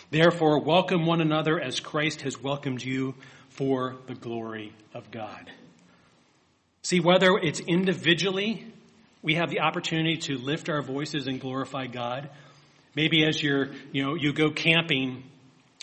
Therefore, 0.09 0.61
welcome 0.61 1.05
one 1.05 1.19
another 1.19 1.59
as 1.59 1.81
Christ 1.81 2.21
has 2.21 2.41
welcomed 2.41 2.81
you 2.81 3.13
for 3.49 3.97
the 4.07 4.15
glory 4.15 4.73
of 4.93 5.11
God. 5.11 5.51
See, 6.81 7.01
whether 7.01 7.37
it's 7.37 7.59
individually, 7.59 8.65
we 9.21 9.35
have 9.35 9.49
the 9.49 9.59
opportunity 9.59 10.15
to 10.17 10.37
lift 10.37 10.69
our 10.69 10.81
voices 10.81 11.27
and 11.27 11.41
glorify 11.41 11.87
God. 11.87 12.29
Maybe 12.95 13.25
as 13.25 13.43
you're, 13.43 13.71
you 13.91 14.03
know, 14.03 14.15
you 14.15 14.31
go 14.31 14.49
camping 14.49 15.23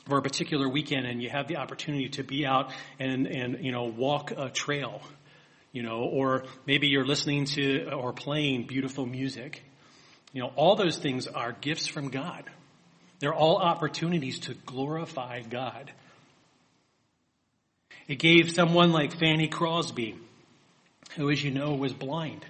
for 0.09 0.17
a 0.17 0.23
particular 0.23 0.69
weekend 0.69 1.07
and 1.07 1.23
you 1.23 1.29
have 1.29 1.49
the 1.49 1.59
opportunity 1.59 2.09
to 2.11 2.23
be 2.23 2.47
out 2.47 2.73
and, 2.99 3.27
and, 3.27 3.63
you 3.63 3.73
know, 3.73 3.85
walk 3.85 4.31
a 4.31 4.49
trail, 4.49 5.03
you 5.73 5.83
know, 5.83 5.99
or 5.99 6.45
maybe 6.67 6.87
you're 6.87 7.07
listening 7.07 7.45
to 7.45 7.91
or 7.91 8.15
playing 8.15 8.67
beautiful 8.67 9.05
music. 9.05 9.63
You 10.35 10.43
know, 10.43 10.53
all 10.57 10.75
those 10.75 10.99
things 10.99 11.27
are 11.29 11.53
gifts 11.53 11.87
from 11.87 12.09
God. 12.11 12.51
They're 13.21 13.33
all 13.33 13.57
opportunities 13.57 14.41
to 14.41 14.55
glorify 14.67 15.41
God. 15.41 15.93
It 18.09 18.17
gave 18.17 18.51
someone 18.51 18.93
like 18.93 19.17
Fanny 19.19 19.49
Crosby, 19.49 20.19
who, 21.17 21.31
as 21.31 21.43
you 21.43 21.53
know, 21.53 21.75
was 21.75 21.95
blind, 21.95 22.45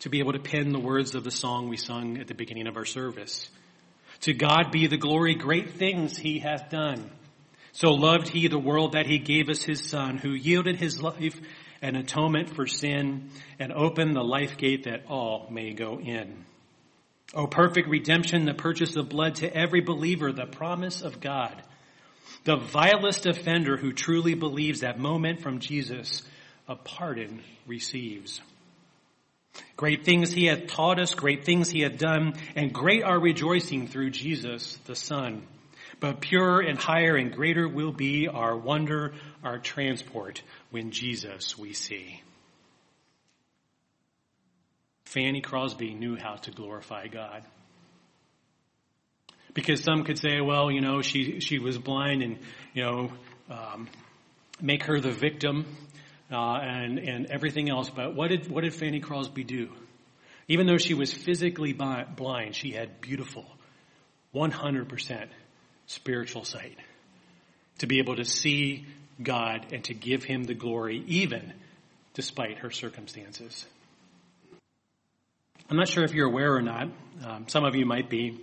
to 0.00 0.08
be 0.08 0.18
able 0.18 0.32
to 0.32 0.38
pen 0.38 0.72
the 0.72 0.80
words 0.80 1.14
of 1.14 1.24
the 1.24 1.30
song 1.30 1.68
we 1.68 1.76
sung 1.76 2.16
at 2.16 2.26
the 2.26 2.34
beginning 2.34 2.66
of 2.66 2.76
our 2.76 2.86
service. 2.86 3.50
To 4.22 4.32
God 4.32 4.72
be 4.72 4.86
the 4.86 4.96
glory, 4.96 5.34
great 5.34 5.74
things 5.74 6.16
he 6.16 6.38
hath 6.38 6.70
done. 6.70 7.10
So 7.72 7.92
loved 7.92 8.28
he 8.28 8.48
the 8.48 8.58
world 8.58 8.92
that 8.92 9.06
he 9.06 9.18
gave 9.18 9.50
us 9.50 9.62
his 9.62 9.88
son, 9.88 10.16
who 10.16 10.30
yielded 10.30 10.76
his 10.76 11.00
life 11.00 11.38
an 11.82 11.96
atonement 11.96 12.56
for 12.56 12.66
sin 12.66 13.30
and 13.58 13.72
opened 13.72 14.16
the 14.16 14.24
life 14.24 14.56
gate 14.56 14.84
that 14.84 15.04
all 15.06 15.48
may 15.50 15.74
go 15.74 16.00
in. 16.00 16.44
O 17.34 17.46
perfect 17.46 17.88
redemption, 17.88 18.46
the 18.46 18.54
purchase 18.54 18.96
of 18.96 19.08
blood 19.08 19.36
to 19.36 19.54
every 19.54 19.80
believer, 19.80 20.32
the 20.32 20.46
promise 20.46 21.02
of 21.02 21.20
God. 21.20 21.62
The 22.44 22.56
vilest 22.56 23.26
offender 23.26 23.76
who 23.76 23.92
truly 23.92 24.34
believes 24.34 24.80
that 24.80 24.98
moment 24.98 25.42
from 25.42 25.58
Jesus, 25.58 26.22
a 26.66 26.76
pardon 26.76 27.42
receives. 27.66 28.40
Great 29.76 30.04
things 30.04 30.32
he 30.32 30.46
hath 30.46 30.66
taught 30.66 30.98
us, 30.98 31.14
great 31.14 31.44
things 31.44 31.68
he 31.68 31.80
hath 31.80 31.98
done, 31.98 32.34
and 32.56 32.72
great 32.72 33.02
our 33.02 33.18
rejoicing 33.18 33.88
through 33.88 34.10
Jesus 34.10 34.76
the 34.86 34.96
Son. 34.96 35.46
But 36.00 36.20
purer 36.20 36.60
and 36.60 36.78
higher 36.78 37.16
and 37.16 37.32
greater 37.32 37.68
will 37.68 37.92
be 37.92 38.28
our 38.28 38.56
wonder, 38.56 39.14
our 39.42 39.58
transport 39.58 40.42
when 40.70 40.92
Jesus 40.92 41.58
we 41.58 41.72
see. 41.72 42.22
Fanny 45.12 45.40
Crosby 45.40 45.94
knew 45.94 46.16
how 46.16 46.34
to 46.34 46.50
glorify 46.50 47.06
God. 47.06 47.42
Because 49.54 49.82
some 49.82 50.04
could 50.04 50.18
say, 50.18 50.40
well, 50.40 50.70
you 50.70 50.80
know, 50.80 51.00
she, 51.02 51.40
she 51.40 51.58
was 51.58 51.78
blind 51.78 52.22
and, 52.22 52.38
you 52.74 52.84
know, 52.84 53.12
um, 53.48 53.88
make 54.60 54.82
her 54.84 55.00
the 55.00 55.10
victim 55.10 55.64
uh, 56.30 56.58
and 56.60 56.98
and 56.98 57.26
everything 57.26 57.70
else. 57.70 57.90
But 57.90 58.14
what 58.14 58.28
did 58.28 58.50
what 58.50 58.64
did 58.64 58.74
Fanny 58.74 59.00
Crosby 59.00 59.44
do? 59.44 59.70
Even 60.46 60.66
though 60.66 60.78
she 60.78 60.94
was 60.94 61.12
physically 61.12 61.72
blind, 61.72 62.54
she 62.54 62.72
had 62.72 63.02
beautiful, 63.02 63.44
100% 64.34 65.28
spiritual 65.86 66.44
sight 66.44 66.78
to 67.78 67.86
be 67.86 67.98
able 67.98 68.16
to 68.16 68.24
see 68.24 68.86
God 69.22 69.66
and 69.72 69.84
to 69.84 69.94
give 69.94 70.24
Him 70.24 70.44
the 70.44 70.54
glory, 70.54 71.04
even 71.06 71.52
despite 72.14 72.58
her 72.58 72.70
circumstances. 72.70 73.66
I'm 75.70 75.76
not 75.76 75.88
sure 75.88 76.02
if 76.02 76.14
you're 76.14 76.28
aware 76.28 76.54
or 76.54 76.62
not. 76.62 76.88
Um, 77.22 77.44
some 77.46 77.66
of 77.66 77.74
you 77.74 77.84
might 77.84 78.08
be. 78.08 78.40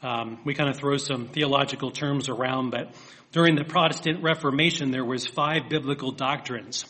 Um, 0.00 0.38
we 0.44 0.54
kind 0.54 0.70
of 0.70 0.76
throw 0.76 0.96
some 0.96 1.26
theological 1.26 1.90
terms 1.90 2.28
around, 2.28 2.70
but 2.70 2.94
during 3.32 3.56
the 3.56 3.64
Protestant 3.64 4.22
Reformation, 4.22 4.92
there 4.92 5.04
was 5.04 5.26
five 5.26 5.68
biblical 5.68 6.12
doctrines 6.12 6.84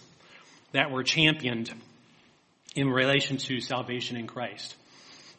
that 0.73 0.91
were 0.91 1.03
championed 1.05 1.73
in 2.77 2.91
relation 2.91 3.39
to 3.39 3.63
salvation 3.63 4.19
in 4.19 4.27
Christ, 4.27 4.77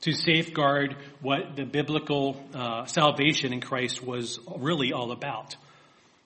to 0.01 0.13
safeguard 0.13 0.95
what 1.21 1.55
the 1.55 1.65
biblical 1.65 2.43
uh, 2.51 2.85
salvation 2.85 3.53
in 3.53 3.61
Christ 3.61 4.03
was 4.03 4.39
really 4.57 4.93
all 4.93 5.11
about. 5.11 5.55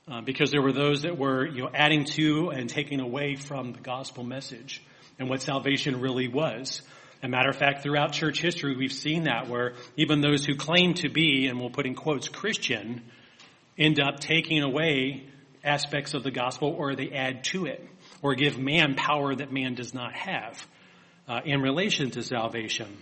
Uh, 0.07 0.21
because 0.21 0.49
there 0.51 0.62
were 0.62 0.71
those 0.71 1.01
that 1.01 1.17
were, 1.17 1.45
you 1.45 1.63
know, 1.63 1.69
adding 1.73 2.05
to 2.05 2.51
and 2.51 2.69
taking 2.69 3.01
away 3.01 3.36
from 3.36 3.73
the 3.73 3.79
gospel 3.79 4.23
message 4.23 4.81
and 5.19 5.29
what 5.29 5.41
salvation 5.41 5.99
really 5.99 6.29
was. 6.29 6.81
A 7.23 7.29
matter 7.29 7.49
of 7.49 7.55
fact, 7.55 7.83
throughout 7.83 8.12
church 8.12 8.41
history, 8.41 8.75
we've 8.75 8.91
seen 8.91 9.23
that 9.23 9.47
where 9.47 9.75
even 9.95 10.19
those 10.19 10.45
who 10.45 10.55
claim 10.55 10.93
to 10.95 11.07
be, 11.07 11.47
and 11.47 11.57
we'll 11.57 11.69
put 11.69 11.86
in 11.86 11.95
quotes, 11.95 12.27
Christian, 12.27 13.01
end 13.77 14.01
up 14.01 14.19
taking 14.19 14.62
away 14.62 15.23
aspects 15.63 16.13
of 16.13 16.23
the 16.23 16.31
gospel 16.31 16.75
or 16.77 16.97
they 16.97 17.12
add 17.12 17.45
to 17.45 17.65
it 17.65 17.88
or 18.21 18.36
give 18.36 18.57
man 18.57 18.95
power 18.95 19.33
that 19.33 19.53
man 19.53 19.73
does 19.73 19.93
not 19.93 20.13
have 20.13 20.67
uh, 21.29 21.39
in 21.45 21.62
relation 21.62 22.12
to 22.12 22.21
salvation. 22.21 22.93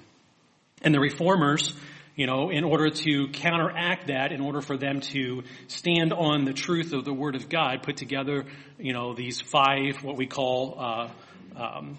And 0.83 0.93
the 0.93 0.99
reformers, 0.99 1.73
you 2.15 2.27
know, 2.27 2.51
in 2.51 2.63
order 2.63 2.91
to 2.91 3.27
counteract 3.29 4.07
that, 4.07 4.31
in 4.31 4.39
order 4.39 4.61
for 4.61 4.77
them 4.77 5.01
to 5.01 5.41
stand 5.67 6.13
on 6.13 6.45
the 6.45 6.53
truth 6.53 6.93
of 6.93 7.05
the 7.05 7.13
Word 7.13 7.35
of 7.35 7.49
God, 7.49 7.81
put 7.81 7.97
together, 7.97 8.45
you 8.77 8.93
know, 8.93 9.15
these 9.15 9.41
five, 9.41 10.03
what 10.03 10.15
we 10.15 10.27
call, 10.27 10.75
uh, 10.77 11.09
um, 11.59 11.97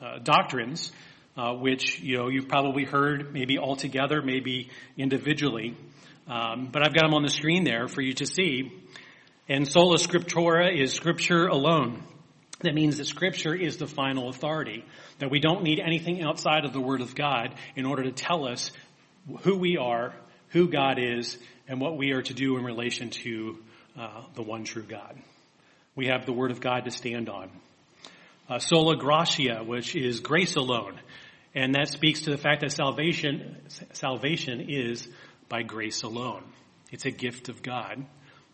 uh, 0.00 0.18
doctrines, 0.18 0.90
uh, 1.36 1.54
which, 1.54 2.00
you 2.00 2.16
know, 2.16 2.28
you've 2.28 2.48
probably 2.48 2.84
heard 2.84 3.32
maybe 3.32 3.58
all 3.58 3.76
together, 3.76 4.22
maybe 4.22 4.70
individually. 4.96 5.76
Um, 6.28 6.68
but 6.70 6.82
I've 6.82 6.94
got 6.94 7.02
them 7.02 7.14
on 7.14 7.22
the 7.22 7.30
screen 7.30 7.64
there 7.64 7.88
for 7.88 8.02
you 8.02 8.12
to 8.14 8.26
see. 8.26 8.72
And 9.48 9.66
sola 9.66 9.96
scriptura 9.96 10.76
is 10.76 10.92
scripture 10.92 11.46
alone. 11.46 12.02
That 12.60 12.74
means 12.74 12.98
that 12.98 13.06
scripture 13.06 13.54
is 13.54 13.78
the 13.78 13.86
final 13.86 14.28
authority. 14.28 14.84
That 15.18 15.30
we 15.30 15.40
don't 15.40 15.62
need 15.62 15.80
anything 15.80 16.22
outside 16.22 16.64
of 16.64 16.72
the 16.72 16.80
word 16.80 17.00
of 17.00 17.14
God 17.14 17.54
in 17.74 17.86
order 17.86 18.04
to 18.04 18.12
tell 18.12 18.46
us 18.46 18.70
who 19.42 19.56
we 19.56 19.76
are, 19.76 20.14
who 20.50 20.68
God 20.68 20.98
is, 20.98 21.38
and 21.66 21.80
what 21.80 21.96
we 21.96 22.12
are 22.12 22.22
to 22.22 22.34
do 22.34 22.56
in 22.58 22.64
relation 22.64 23.10
to 23.10 23.58
uh, 23.98 24.22
the 24.34 24.42
one 24.42 24.64
true 24.64 24.82
God. 24.82 25.18
We 25.96 26.06
have 26.06 26.26
the 26.26 26.32
word 26.32 26.50
of 26.50 26.60
God 26.60 26.84
to 26.84 26.90
stand 26.90 27.28
on. 27.28 27.50
Uh, 28.48 28.58
sola 28.58 28.96
gratia, 28.96 29.62
which 29.64 29.94
is 29.94 30.20
grace 30.20 30.56
alone. 30.56 30.98
And 31.54 31.74
that 31.74 31.88
speaks 31.88 32.22
to 32.22 32.30
the 32.30 32.38
fact 32.38 32.60
that 32.60 32.72
salvation, 32.72 33.56
salvation 33.92 34.66
is 34.68 35.08
by 35.48 35.62
grace 35.62 36.02
alone. 36.02 36.44
It's 36.92 37.06
a 37.06 37.10
gift 37.10 37.48
of 37.48 37.62
God. 37.62 38.04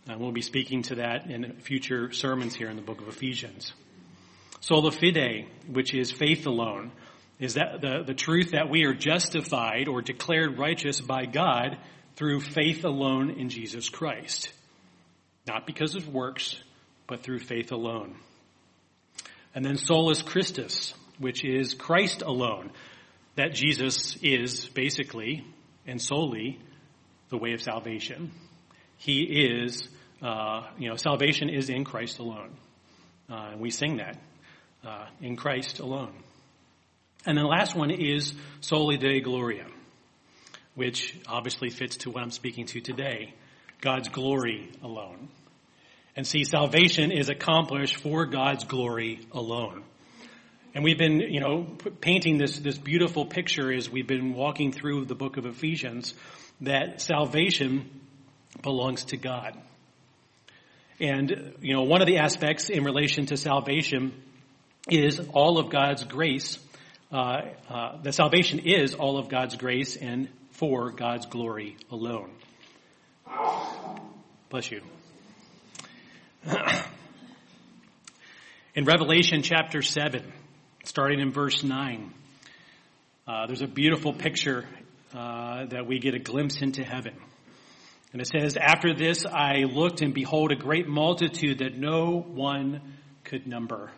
And 0.08 0.20
we'll 0.20 0.32
be 0.32 0.42
speaking 0.42 0.82
to 0.82 0.96
that 0.96 1.30
in 1.30 1.56
future 1.60 2.12
sermons 2.12 2.54
here 2.54 2.70
in 2.70 2.76
the 2.76 2.82
book 2.82 3.00
of 3.00 3.08
Ephesians. 3.08 3.72
Sola 4.60 4.90
fide, 4.90 5.46
which 5.68 5.94
is 5.94 6.12
faith 6.12 6.46
alone, 6.46 6.92
is 7.38 7.54
that 7.54 7.80
the, 7.80 8.02
the 8.06 8.14
truth 8.14 8.52
that 8.52 8.70
we 8.70 8.84
are 8.84 8.94
justified 8.94 9.88
or 9.88 10.00
declared 10.00 10.58
righteous 10.58 11.00
by 11.00 11.26
God 11.26 11.76
through 12.14 12.40
faith 12.40 12.84
alone 12.84 13.30
in 13.30 13.50
Jesus 13.50 13.90
Christ. 13.90 14.50
Not 15.46 15.66
because 15.66 15.94
of 15.94 16.08
works, 16.08 16.58
but 17.06 17.22
through 17.22 17.40
faith 17.40 17.72
alone. 17.72 18.16
And 19.54 19.64
then 19.64 19.76
solus 19.76 20.22
Christus, 20.22 20.94
which 21.18 21.44
is 21.44 21.74
Christ 21.74 22.22
alone. 22.22 22.70
That 23.36 23.52
Jesus 23.52 24.16
is 24.22 24.66
basically 24.68 25.44
and 25.86 26.00
solely 26.00 26.58
the 27.28 27.36
way 27.36 27.52
of 27.52 27.60
salvation. 27.60 28.30
He 28.98 29.22
is, 29.22 29.88
uh, 30.22 30.62
you 30.78 30.88
know, 30.88 30.96
salvation 30.96 31.48
is 31.50 31.68
in 31.68 31.84
Christ 31.84 32.18
alone. 32.18 32.56
Uh, 33.30 33.50
and 33.52 33.60
we 33.60 33.70
sing 33.70 33.98
that 33.98 34.18
uh, 34.84 35.06
in 35.20 35.36
Christ 35.36 35.80
alone. 35.80 36.14
And 37.26 37.36
the 37.36 37.42
last 37.42 37.74
one 37.74 37.90
is 37.90 38.34
Soli 38.60 38.96
Deo 38.96 39.20
Gloria, 39.20 39.66
which 40.74 41.18
obviously 41.26 41.70
fits 41.70 41.96
to 41.98 42.10
what 42.10 42.22
I'm 42.22 42.30
speaking 42.30 42.66
to 42.66 42.80
today. 42.80 43.34
God's 43.80 44.08
glory 44.08 44.70
alone. 44.82 45.28
And 46.14 46.26
see, 46.26 46.44
salvation 46.44 47.12
is 47.12 47.28
accomplished 47.28 47.96
for 47.96 48.24
God's 48.26 48.64
glory 48.64 49.20
alone. 49.32 49.84
And 50.76 50.84
we've 50.84 50.98
been, 50.98 51.20
you 51.20 51.40
know, 51.40 51.66
painting 52.02 52.36
this, 52.36 52.58
this 52.58 52.76
beautiful 52.76 53.24
picture 53.24 53.72
as 53.72 53.88
we've 53.88 54.06
been 54.06 54.34
walking 54.34 54.72
through 54.72 55.06
the 55.06 55.14
book 55.14 55.38
of 55.38 55.46
Ephesians 55.46 56.12
that 56.60 57.00
salvation 57.00 57.88
belongs 58.62 59.06
to 59.06 59.16
God. 59.16 59.56
And, 61.00 61.54
you 61.62 61.72
know, 61.72 61.84
one 61.84 62.02
of 62.02 62.06
the 62.06 62.18
aspects 62.18 62.68
in 62.68 62.84
relation 62.84 63.24
to 63.24 63.38
salvation 63.38 64.12
is 64.90 65.18
all 65.32 65.58
of 65.58 65.70
God's 65.70 66.04
grace. 66.04 66.58
Uh, 67.10 67.40
uh, 67.70 67.96
the 68.02 68.12
salvation 68.12 68.58
is 68.58 68.94
all 68.94 69.16
of 69.16 69.30
God's 69.30 69.56
grace 69.56 69.96
and 69.96 70.28
for 70.50 70.90
God's 70.90 71.24
glory 71.24 71.78
alone. 71.90 72.30
Bless 74.50 74.70
you. 74.70 74.82
in 78.74 78.84
Revelation 78.84 79.40
chapter 79.40 79.80
7, 79.80 80.22
starting 80.86 81.18
in 81.20 81.32
verse 81.32 81.64
9, 81.64 82.14
uh, 83.26 83.46
there's 83.46 83.62
a 83.62 83.66
beautiful 83.66 84.12
picture 84.12 84.64
uh, 85.12 85.66
that 85.66 85.86
we 85.86 85.98
get 85.98 86.14
a 86.14 86.18
glimpse 86.18 86.62
into 86.62 86.84
heaven. 86.84 87.14
And 88.12 88.22
it 88.22 88.28
says, 88.28 88.56
After 88.56 88.94
this 88.94 89.26
I 89.26 89.64
looked 89.64 90.00
and 90.00 90.14
behold 90.14 90.52
a 90.52 90.56
great 90.56 90.86
multitude 90.86 91.58
that 91.58 91.76
no 91.76 92.20
one 92.20 92.80
could 93.24 93.46
number. 93.46 93.90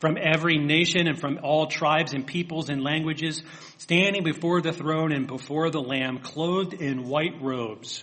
From 0.00 0.16
every 0.20 0.58
nation 0.58 1.06
and 1.06 1.20
from 1.20 1.40
all 1.42 1.66
tribes 1.66 2.14
and 2.14 2.26
peoples 2.26 2.68
and 2.70 2.82
languages, 2.82 3.42
standing 3.76 4.24
before 4.24 4.62
the 4.62 4.72
throne 4.72 5.12
and 5.12 5.26
before 5.26 5.70
the 5.70 5.80
Lamb, 5.80 6.18
clothed 6.18 6.72
in 6.72 7.04
white 7.04 7.40
robes, 7.40 8.02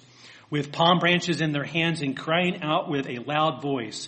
with 0.49 0.71
palm 0.71 0.99
branches 0.99 1.41
in 1.41 1.51
their 1.51 1.65
hands 1.65 2.01
and 2.01 2.15
crying 2.15 2.61
out 2.61 2.89
with 2.89 3.07
a 3.09 3.19
loud 3.19 3.61
voice, 3.61 4.07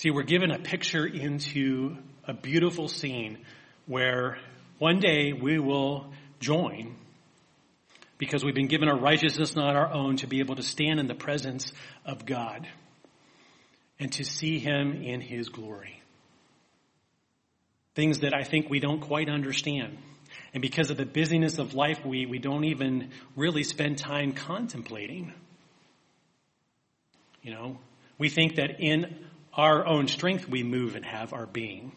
See, 0.00 0.10
we're 0.10 0.22
given 0.22 0.50
a 0.50 0.58
picture 0.58 1.06
into 1.06 1.98
a 2.26 2.32
beautiful 2.32 2.88
scene 2.88 3.36
where 3.84 4.38
one 4.78 4.98
day 4.98 5.34
we 5.34 5.58
will 5.58 6.10
join 6.38 6.96
because 8.16 8.42
we've 8.42 8.54
been 8.54 8.66
given 8.66 8.88
a 8.88 8.94
righteousness 8.94 9.54
not 9.54 9.76
our 9.76 9.92
own 9.92 10.16
to 10.16 10.26
be 10.26 10.40
able 10.40 10.56
to 10.56 10.62
stand 10.62 11.00
in 11.00 11.06
the 11.06 11.14
presence 11.14 11.70
of 12.06 12.24
God 12.24 12.66
and 13.98 14.10
to 14.12 14.24
see 14.24 14.58
Him 14.58 15.02
in 15.02 15.20
His 15.20 15.50
glory. 15.50 16.00
things 17.94 18.20
that 18.20 18.32
I 18.32 18.44
think 18.44 18.70
we 18.70 18.80
don't 18.80 19.00
quite 19.00 19.28
understand. 19.28 19.98
And 20.54 20.62
because 20.62 20.88
of 20.88 20.96
the 20.96 21.04
busyness 21.04 21.58
of 21.58 21.74
life, 21.74 22.06
we, 22.06 22.24
we 22.24 22.38
don't 22.38 22.64
even 22.64 23.10
really 23.36 23.64
spend 23.64 23.98
time 23.98 24.32
contemplating. 24.32 25.34
You 27.42 27.52
know, 27.52 27.78
we 28.16 28.30
think 28.30 28.56
that 28.56 28.80
in 28.80 29.26
our 29.54 29.86
own 29.86 30.08
strength 30.08 30.48
we 30.48 30.62
move 30.62 30.96
and 30.96 31.04
have 31.04 31.32
our 31.32 31.46
being. 31.46 31.92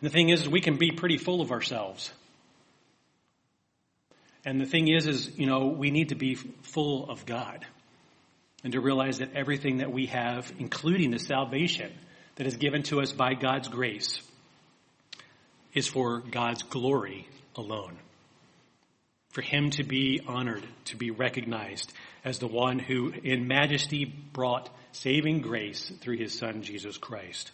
And 0.00 0.10
the 0.10 0.12
thing 0.12 0.28
is, 0.28 0.48
we 0.48 0.60
can 0.60 0.76
be 0.76 0.90
pretty 0.90 1.18
full 1.18 1.40
of 1.40 1.52
ourselves. 1.52 2.10
And 4.44 4.60
the 4.60 4.66
thing 4.66 4.88
is, 4.88 5.06
is, 5.06 5.38
you 5.38 5.46
know, 5.46 5.66
we 5.66 5.90
need 5.90 6.10
to 6.10 6.14
be 6.14 6.34
full 6.34 7.10
of 7.10 7.26
God 7.26 7.66
and 8.62 8.72
to 8.72 8.80
realize 8.80 9.18
that 9.18 9.34
everything 9.34 9.78
that 9.78 9.92
we 9.92 10.06
have, 10.06 10.52
including 10.58 11.10
the 11.10 11.18
salvation 11.18 11.92
that 12.36 12.46
is 12.46 12.56
given 12.56 12.82
to 12.84 13.00
us 13.00 13.12
by 13.12 13.34
God's 13.34 13.68
grace, 13.68 14.20
is 15.74 15.88
for 15.88 16.20
God's 16.20 16.62
glory 16.62 17.28
alone. 17.56 17.98
For 19.36 19.42
Him 19.42 19.68
to 19.72 19.84
be 19.84 20.22
honored, 20.26 20.66
to 20.86 20.96
be 20.96 21.10
recognized 21.10 21.92
as 22.24 22.38
the 22.38 22.46
one 22.46 22.78
who 22.78 23.10
in 23.10 23.46
majesty 23.46 24.06
brought 24.06 24.70
saving 24.92 25.42
grace 25.42 25.92
through 26.00 26.16
His 26.16 26.32
Son, 26.32 26.62
Jesus 26.62 26.96
Christ. 26.96 27.50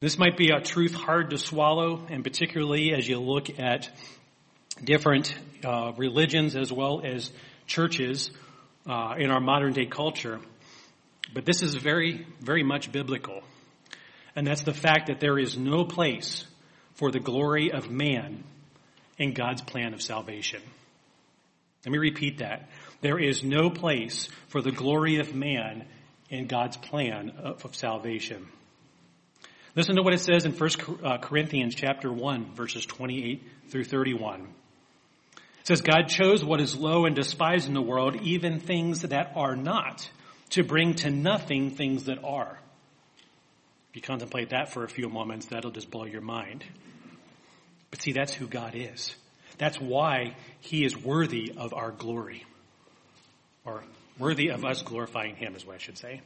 This 0.00 0.16
might 0.16 0.38
be 0.38 0.52
a 0.52 0.60
truth 0.62 0.94
hard 0.94 1.28
to 1.28 1.36
swallow, 1.36 2.06
and 2.08 2.24
particularly 2.24 2.94
as 2.94 3.06
you 3.06 3.20
look 3.20 3.60
at 3.60 3.90
different 4.82 5.34
uh, 5.62 5.92
religions 5.98 6.56
as 6.56 6.72
well 6.72 7.02
as 7.04 7.30
churches 7.66 8.30
uh, 8.86 9.16
in 9.18 9.30
our 9.30 9.40
modern 9.40 9.74
day 9.74 9.84
culture. 9.84 10.40
But 11.34 11.44
this 11.44 11.62
is 11.62 11.74
very, 11.74 12.26
very 12.40 12.62
much 12.62 12.90
biblical. 12.90 13.42
And 14.34 14.46
that's 14.46 14.62
the 14.62 14.72
fact 14.72 15.08
that 15.08 15.20
there 15.20 15.38
is 15.38 15.58
no 15.58 15.84
place 15.84 16.46
for 17.00 17.10
the 17.10 17.18
glory 17.18 17.72
of 17.72 17.90
man 17.90 18.44
in 19.16 19.32
God's 19.32 19.62
plan 19.62 19.94
of 19.94 20.02
salvation. 20.02 20.60
Let 21.86 21.92
me 21.92 21.98
repeat 21.98 22.38
that. 22.38 22.68
There 23.00 23.18
is 23.18 23.42
no 23.42 23.70
place 23.70 24.28
for 24.48 24.60
the 24.60 24.70
glory 24.70 25.16
of 25.16 25.34
man 25.34 25.86
in 26.28 26.46
God's 26.46 26.76
plan 26.76 27.30
of, 27.42 27.64
of 27.64 27.74
salvation. 27.74 28.46
Listen 29.74 29.96
to 29.96 30.02
what 30.02 30.12
it 30.12 30.20
says 30.20 30.44
in 30.44 30.52
1 30.52 30.70
uh, 31.02 31.16
Corinthians 31.16 31.74
chapter 31.74 32.12
1 32.12 32.52
verses 32.54 32.84
28 32.84 33.44
through 33.70 33.84
31. 33.84 34.42
It 35.32 35.66
says, 35.66 35.80
God 35.80 36.02
chose 36.08 36.44
what 36.44 36.60
is 36.60 36.76
low 36.76 37.06
and 37.06 37.16
despised 37.16 37.66
in 37.66 37.72
the 37.72 37.80
world, 37.80 38.16
even 38.20 38.60
things 38.60 39.00
that 39.02 39.32
are 39.36 39.56
not, 39.56 40.10
to 40.50 40.62
bring 40.62 40.92
to 40.96 41.10
nothing 41.10 41.70
things 41.70 42.04
that 42.04 42.22
are. 42.22 42.58
If 43.88 43.96
you 43.96 44.02
contemplate 44.02 44.50
that 44.50 44.70
for 44.70 44.84
a 44.84 44.88
few 44.88 45.08
moments, 45.08 45.46
that'll 45.46 45.70
just 45.70 45.90
blow 45.90 46.04
your 46.04 46.20
mind. 46.20 46.62
But 47.90 48.02
see, 48.02 48.12
that's 48.12 48.32
who 48.32 48.46
God 48.46 48.74
is. 48.74 49.14
That's 49.58 49.80
why 49.80 50.36
He 50.60 50.84
is 50.84 50.96
worthy 50.96 51.52
of 51.56 51.74
our 51.74 51.90
glory. 51.90 52.44
Or 53.64 53.84
worthy 54.18 54.48
of 54.48 54.64
us 54.64 54.82
glorifying 54.82 55.36
Him 55.36 55.54
is 55.54 55.66
what 55.66 55.76
I 55.76 55.78
should 55.78 55.98
say. 55.98 56.20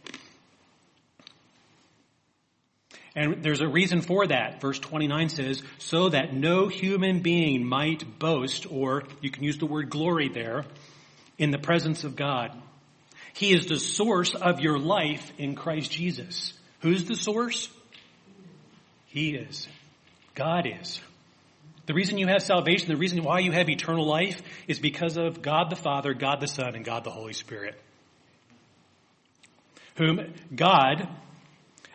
And 3.16 3.42
there's 3.44 3.60
a 3.60 3.68
reason 3.68 4.00
for 4.00 4.26
that. 4.26 4.60
Verse 4.60 4.78
29 4.78 5.28
says, 5.28 5.62
so 5.78 6.08
that 6.08 6.34
no 6.34 6.66
human 6.66 7.20
being 7.20 7.64
might 7.64 8.18
boast, 8.18 8.66
or 8.70 9.04
you 9.20 9.30
can 9.30 9.44
use 9.44 9.58
the 9.58 9.66
word 9.66 9.88
glory 9.88 10.28
there, 10.28 10.64
in 11.38 11.50
the 11.50 11.58
presence 11.58 12.04
of 12.04 12.16
God. 12.16 12.50
He 13.34 13.52
is 13.52 13.66
the 13.66 13.78
source 13.78 14.34
of 14.34 14.60
your 14.60 14.78
life 14.78 15.32
in 15.38 15.54
Christ 15.54 15.90
Jesus. 15.90 16.52
Who's 16.80 17.04
the 17.04 17.16
source? 17.16 17.68
He 19.06 19.34
is. 19.34 19.68
God 20.34 20.66
is. 20.66 21.00
The 21.86 21.94
reason 21.94 22.18
you 22.18 22.26
have 22.28 22.42
salvation, 22.42 22.88
the 22.88 22.96
reason 22.96 23.22
why 23.22 23.40
you 23.40 23.52
have 23.52 23.68
eternal 23.68 24.06
life 24.06 24.40
is 24.66 24.78
because 24.78 25.16
of 25.16 25.42
God 25.42 25.70
the 25.70 25.76
Father, 25.76 26.14
God 26.14 26.40
the 26.40 26.48
Son, 26.48 26.74
and 26.74 26.84
God 26.84 27.04
the 27.04 27.10
Holy 27.10 27.34
Spirit. 27.34 27.78
Whom 29.96 30.32
God 30.54 31.08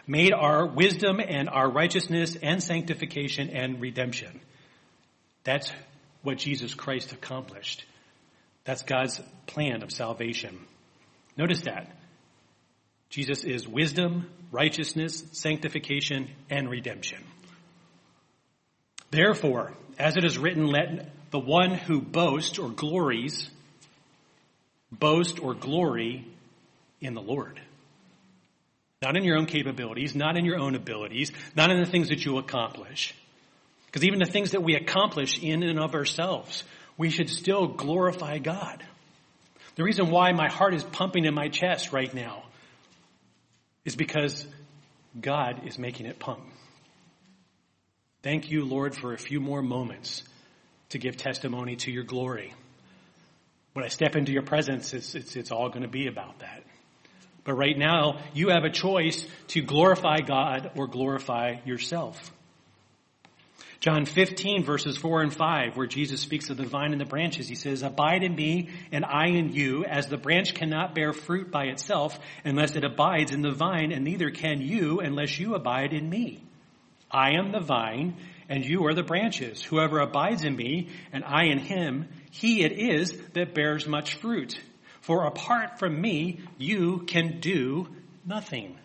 made 0.06 0.34
our 0.34 0.66
wisdom 0.66 1.20
and 1.20 1.50
our 1.50 1.70
righteousness 1.70 2.36
and 2.42 2.62
sanctification 2.62 3.50
and 3.50 3.82
redemption. 3.82 4.40
That's 5.44 5.72
what 6.22 6.38
Jesus 6.38 6.74
Christ 6.74 7.12
accomplished. 7.12 7.86
That's 8.66 8.84
God's 8.84 9.22
plan 9.48 9.84
of 9.84 9.92
salvation. 9.92 10.60
Notice 11.38 11.62
that. 11.62 11.96
Jesus 13.10 13.44
is 13.44 13.68
wisdom, 13.68 14.30
righteousness, 14.52 15.24
sanctification, 15.32 16.30
and 16.50 16.70
redemption. 16.70 17.24
Therefore, 19.12 19.74
as 19.98 20.18
it 20.18 20.24
is 20.24 20.38
written, 20.38 20.68
let 20.68 21.10
the 21.32 21.40
one 21.40 21.74
who 21.74 22.02
boasts 22.02 22.60
or 22.60 22.70
glories 22.70 23.50
boast 24.92 25.40
or 25.40 25.54
glory 25.54 26.26
in 27.02 27.14
the 27.14 27.22
Lord. 27.22 27.60
Not 29.02 29.16
in 29.16 29.24
your 29.24 29.38
own 29.38 29.46
capabilities, 29.46 30.14
not 30.16 30.38
in 30.38 30.46
your 30.46 30.60
own 30.60 30.76
abilities, 30.76 31.32
not 31.56 31.72
in 31.72 31.80
the 31.80 31.90
things 31.90 32.10
that 32.10 32.26
you 32.26 32.38
accomplish. 32.38 33.14
Because 33.86 34.04
even 34.04 34.20
the 34.20 34.26
things 34.26 34.52
that 34.52 34.64
we 34.64 34.76
accomplish 34.76 35.40
in 35.42 35.64
and 35.64 35.80
of 35.80 35.96
ourselves, 35.96 36.64
we 36.98 37.10
should 37.10 37.30
still 37.30 37.68
glorify 37.68 38.40
God. 38.40 38.84
The 39.76 39.84
reason 39.84 40.10
why 40.10 40.34
my 40.34 40.52
heart 40.52 40.74
is 40.74 40.84
pumping 40.84 41.26
in 41.26 41.34
my 41.34 41.48
chest 41.48 41.94
right 41.94 42.14
now 42.14 42.44
is 43.86 43.96
because 43.96 44.46
God 45.20 45.66
is 45.66 45.80
making 45.80 46.06
it 46.06 46.20
pump. 46.20 46.49
Thank 48.22 48.52
you, 48.52 48.66
Lord, 48.66 48.96
for 48.96 49.14
a 49.14 49.18
few 49.18 49.40
more 49.40 49.62
moments 49.62 50.24
to 50.90 50.98
give 50.98 51.16
testimony 51.16 51.78
to 51.78 51.92
your 51.92 52.04
glory. 52.04 52.54
When 53.74 53.86
I 53.86 53.88
step 53.88 54.16
into 54.18 54.34
your 54.34 54.42
presence, 54.42 54.94
it's, 54.94 55.16
it's, 55.16 55.36
it's 55.38 55.52
all 55.52 55.70
going 55.70 55.84
to 55.84 55.88
be 55.88 56.08
about 56.08 56.40
that. 56.40 56.64
But 57.46 57.54
right 57.54 57.78
now, 57.78 58.20
you 58.34 58.50
have 58.50 58.66
a 58.66 58.70
choice 58.70 59.26
to 59.50 59.62
glorify 59.62 60.18
God 60.18 60.72
or 60.76 60.88
glorify 60.88 61.60
yourself. 61.64 62.32
John 63.80 64.04
15 64.04 64.66
verses 64.66 64.98
4 64.98 65.22
and 65.22 65.34
5, 65.34 65.78
where 65.78 65.88
Jesus 65.88 66.20
speaks 66.20 66.50
of 66.50 66.58
the 66.58 66.66
vine 66.66 66.92
and 66.92 67.00
the 67.00 67.06
branches, 67.06 67.48
he 67.48 67.56
says, 67.56 67.82
Abide 67.82 68.24
in 68.24 68.36
me 68.36 68.70
and 68.92 69.06
I 69.06 69.28
in 69.28 69.54
you, 69.54 69.86
as 69.86 70.08
the 70.08 70.18
branch 70.18 70.54
cannot 70.54 70.94
bear 70.94 71.14
fruit 71.14 71.50
by 71.50 71.68
itself 71.68 72.20
unless 72.44 72.76
it 72.76 72.84
abides 72.84 73.32
in 73.32 73.42
the 73.42 73.54
vine, 73.54 73.94
and 73.94 74.04
neither 74.04 74.32
can 74.32 74.60
you 74.60 75.00
unless 75.00 75.40
you 75.40 75.56
abide 75.56 75.94
in 75.94 76.10
me. 76.10 76.44
I 77.12 77.32
am 77.32 77.52
the 77.52 77.60
vine, 77.60 78.16
and 78.48 78.66
you 78.66 78.86
are 78.86 78.94
the 78.94 79.04
branches. 79.04 79.64
Whoever 79.64 80.00
abides 80.00 80.44
in 80.44 80.56
me, 80.56 80.90
and 81.12 81.24
I 81.24 81.46
in 81.46 81.60
him, 81.60 82.08
he 82.32 82.64
it 82.64 82.74
is 82.74 83.20
that 83.34 83.54
bears 83.54 83.88
much 83.88 84.16
fruit. 84.16 84.60
For 85.02 85.26
apart 85.26 85.80
from 85.80 86.00
me, 86.00 86.42
you 86.58 87.00
can 87.08 87.40
do 87.40 87.88
nothing. 88.26 88.78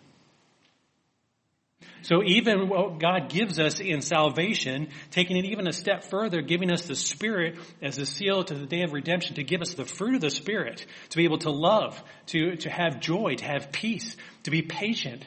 So 2.05 2.23
even 2.23 2.69
what 2.69 2.99
God 2.99 3.29
gives 3.29 3.59
us 3.59 3.79
in 3.79 4.01
salvation, 4.01 4.89
taking 5.09 5.37
it 5.37 5.45
even 5.45 5.67
a 5.67 5.73
step 5.73 6.03
further, 6.03 6.41
giving 6.41 6.71
us 6.71 6.85
the 6.85 6.95
Spirit 6.95 7.57
as 7.81 7.97
a 7.97 8.05
seal 8.05 8.43
to 8.43 8.53
the 8.53 8.67
day 8.67 8.83
of 8.83 8.93
redemption, 8.93 9.35
to 9.35 9.43
give 9.43 9.61
us 9.61 9.73
the 9.73 9.85
fruit 9.85 10.15
of 10.15 10.21
the 10.21 10.29
Spirit, 10.29 10.85
to 11.09 11.17
be 11.17 11.23
able 11.23 11.39
to 11.39 11.49
love, 11.49 12.01
to, 12.27 12.57
to 12.57 12.69
have 12.69 12.99
joy, 12.99 13.33
to 13.35 13.45
have 13.45 13.71
peace, 13.71 14.15
to 14.43 14.51
be 14.51 14.61
patient, 14.61 15.25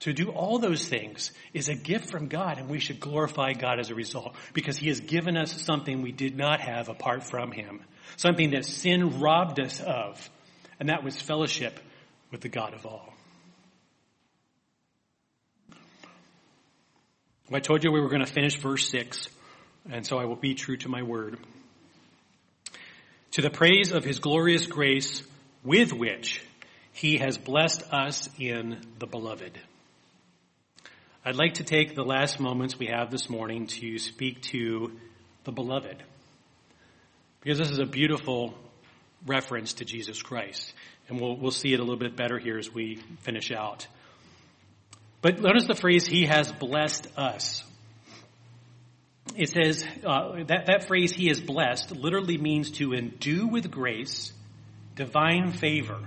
to 0.00 0.12
do 0.12 0.30
all 0.30 0.58
those 0.58 0.88
things 0.88 1.32
is 1.52 1.68
a 1.68 1.74
gift 1.74 2.10
from 2.10 2.28
God 2.28 2.58
and 2.58 2.68
we 2.68 2.78
should 2.78 3.00
glorify 3.00 3.52
God 3.52 3.80
as 3.80 3.90
a 3.90 3.94
result 3.94 4.34
because 4.52 4.76
He 4.76 4.88
has 4.88 5.00
given 5.00 5.36
us 5.36 5.60
something 5.62 6.02
we 6.02 6.12
did 6.12 6.36
not 6.36 6.60
have 6.60 6.88
apart 6.88 7.24
from 7.24 7.50
Him 7.50 7.80
something 8.16 8.50
that 8.50 8.64
sin 8.64 9.20
robbed 9.20 9.60
us 9.60 9.80
of, 9.80 10.30
and 10.80 10.88
that 10.88 11.04
was 11.04 11.20
fellowship 11.20 11.78
with 12.30 12.40
the 12.40 12.48
God 12.48 12.74
of 12.74 12.86
all. 12.86 13.12
I 17.50 17.60
told 17.60 17.82
you 17.82 17.90
we 17.90 18.00
were 18.00 18.10
going 18.10 18.24
to 18.24 18.30
finish 18.30 18.56
verse 18.56 18.88
6, 18.90 19.28
and 19.90 20.06
so 20.06 20.18
I 20.18 20.26
will 20.26 20.36
be 20.36 20.54
true 20.54 20.76
to 20.78 20.88
my 20.88 21.02
word. 21.02 21.38
To 23.32 23.42
the 23.42 23.50
praise 23.50 23.92
of 23.92 24.04
his 24.04 24.18
glorious 24.18 24.66
grace 24.66 25.22
with 25.64 25.92
which 25.92 26.44
he 26.92 27.18
has 27.18 27.38
blessed 27.38 27.90
us 27.90 28.28
in 28.38 28.80
the 28.98 29.06
beloved. 29.06 29.58
I'd 31.24 31.36
like 31.36 31.54
to 31.54 31.64
take 31.64 31.94
the 31.94 32.04
last 32.04 32.38
moments 32.38 32.78
we 32.78 32.86
have 32.86 33.10
this 33.10 33.28
morning 33.28 33.66
to 33.66 33.98
speak 33.98 34.40
to 34.42 34.92
the 35.44 35.52
beloved 35.52 36.02
because 37.40 37.58
this 37.58 37.70
is 37.70 37.80
a 37.80 37.86
beautiful 37.86 38.54
reference 39.26 39.74
to 39.74 39.84
Jesus 39.84 40.22
Christ. 40.22 40.72
And 41.08 41.20
we'll, 41.20 41.36
we'll 41.36 41.50
see 41.50 41.72
it 41.72 41.80
a 41.80 41.82
little 41.82 41.98
bit 41.98 42.16
better 42.16 42.38
here 42.38 42.56
as 42.56 42.72
we 42.72 42.96
finish 43.22 43.50
out. 43.50 43.86
But 45.20 45.40
notice 45.40 45.66
the 45.66 45.74
phrase, 45.74 46.06
He 46.06 46.26
has 46.26 46.52
blessed 46.52 47.08
us. 47.16 47.64
It 49.34 49.48
says, 49.48 49.84
uh, 50.06 50.44
that, 50.44 50.66
that 50.66 50.86
phrase, 50.86 51.12
He 51.12 51.28
is 51.28 51.40
blessed, 51.40 51.96
literally 51.96 52.38
means 52.38 52.70
to 52.72 52.94
endue 52.94 53.48
with 53.48 53.70
grace, 53.70 54.32
divine 54.94 55.52
favor. 55.52 55.98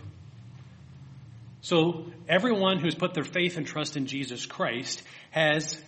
So 1.62 2.06
everyone 2.28 2.80
who's 2.80 2.96
put 2.96 3.14
their 3.14 3.24
faith 3.24 3.58
and 3.58 3.66
trust 3.66 3.96
in 3.96 4.08
Jesus 4.08 4.46
Christ 4.46 5.04
has 5.30 5.80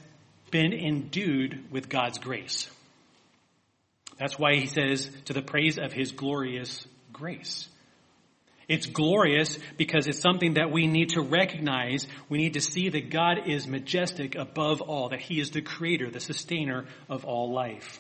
been 0.52 0.72
endued 0.72 1.66
with 1.72 1.90
God's 1.90 2.20
grace. 2.20 2.70
That's 4.20 4.38
why 4.38 4.56
he 4.56 4.68
says, 4.68 5.10
to 5.26 5.34
the 5.34 5.42
praise 5.42 5.80
of 5.80 5.92
his 5.92 6.12
glorious 6.12 6.88
grace. 7.12 7.68
It's 8.68 8.86
glorious 8.86 9.58
because 9.78 10.08
it's 10.08 10.22
something 10.22 10.54
that 10.54 10.72
we 10.72 10.88
need 10.88 11.10
to 11.10 11.22
recognize. 11.22 12.08
We 12.30 12.38
need 12.38 12.54
to 12.54 12.62
see 12.62 12.90
that 12.90 13.10
God 13.10 13.48
is 13.48 13.68
majestic 13.68 14.36
above 14.36 14.82
all, 14.82 15.10
that 15.10 15.20
he 15.20 15.40
is 15.40 15.52
the 15.52 15.62
creator, 15.62 16.10
the 16.10 16.20
sustainer 16.20 16.86
of 17.10 17.26
all 17.26 17.52
life. 17.52 18.00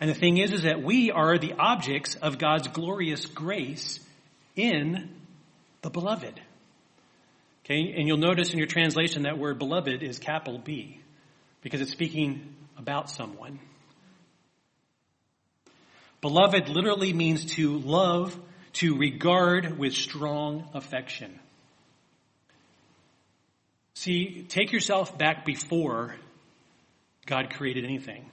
And 0.00 0.08
the 0.08 0.14
thing 0.14 0.38
is, 0.38 0.52
is 0.52 0.62
that 0.62 0.82
we 0.82 1.10
are 1.10 1.38
the 1.38 1.54
objects 1.54 2.14
of 2.14 2.38
God's 2.38 2.68
glorious 2.68 3.26
grace 3.26 4.00
in 4.56 5.10
the 5.82 5.90
beloved. 5.90 6.40
Okay, 7.64 7.94
and 7.96 8.08
you'll 8.08 8.16
notice 8.16 8.52
in 8.52 8.58
your 8.58 8.66
translation 8.66 9.22
that 9.22 9.38
word 9.38 9.58
beloved 9.58 10.02
is 10.02 10.18
capital 10.18 10.58
B 10.58 11.00
because 11.60 11.80
it's 11.80 11.90
speaking 11.90 12.54
about 12.78 13.10
someone. 13.10 13.60
Beloved 16.20 16.68
literally 16.68 17.12
means 17.12 17.44
to 17.56 17.78
love, 17.78 18.36
to 18.74 18.96
regard 18.96 19.78
with 19.78 19.92
strong 19.92 20.68
affection. 20.74 21.38
See, 23.94 24.46
take 24.48 24.72
yourself 24.72 25.16
back 25.18 25.44
before 25.44 26.16
God 27.26 27.50
created 27.50 27.84
anything. 27.84 28.24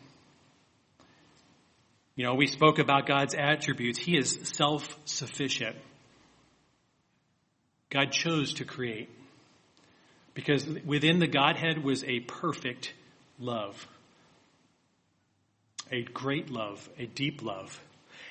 You 2.15 2.23
know, 2.23 2.35
we 2.35 2.47
spoke 2.47 2.79
about 2.79 3.07
God's 3.07 3.35
attributes. 3.35 3.99
He 3.99 4.17
is 4.17 4.39
self-sufficient. 4.43 5.75
God 7.89 8.11
chose 8.11 8.55
to 8.55 8.65
create 8.65 9.09
because 10.33 10.67
within 10.85 11.19
the 11.19 11.27
Godhead 11.27 11.83
was 11.83 12.03
a 12.03 12.19
perfect 12.21 12.93
love 13.39 13.87
a 15.91 16.03
great 16.03 16.49
love, 16.49 16.87
a 16.97 17.05
deep 17.05 17.43
love. 17.43 17.79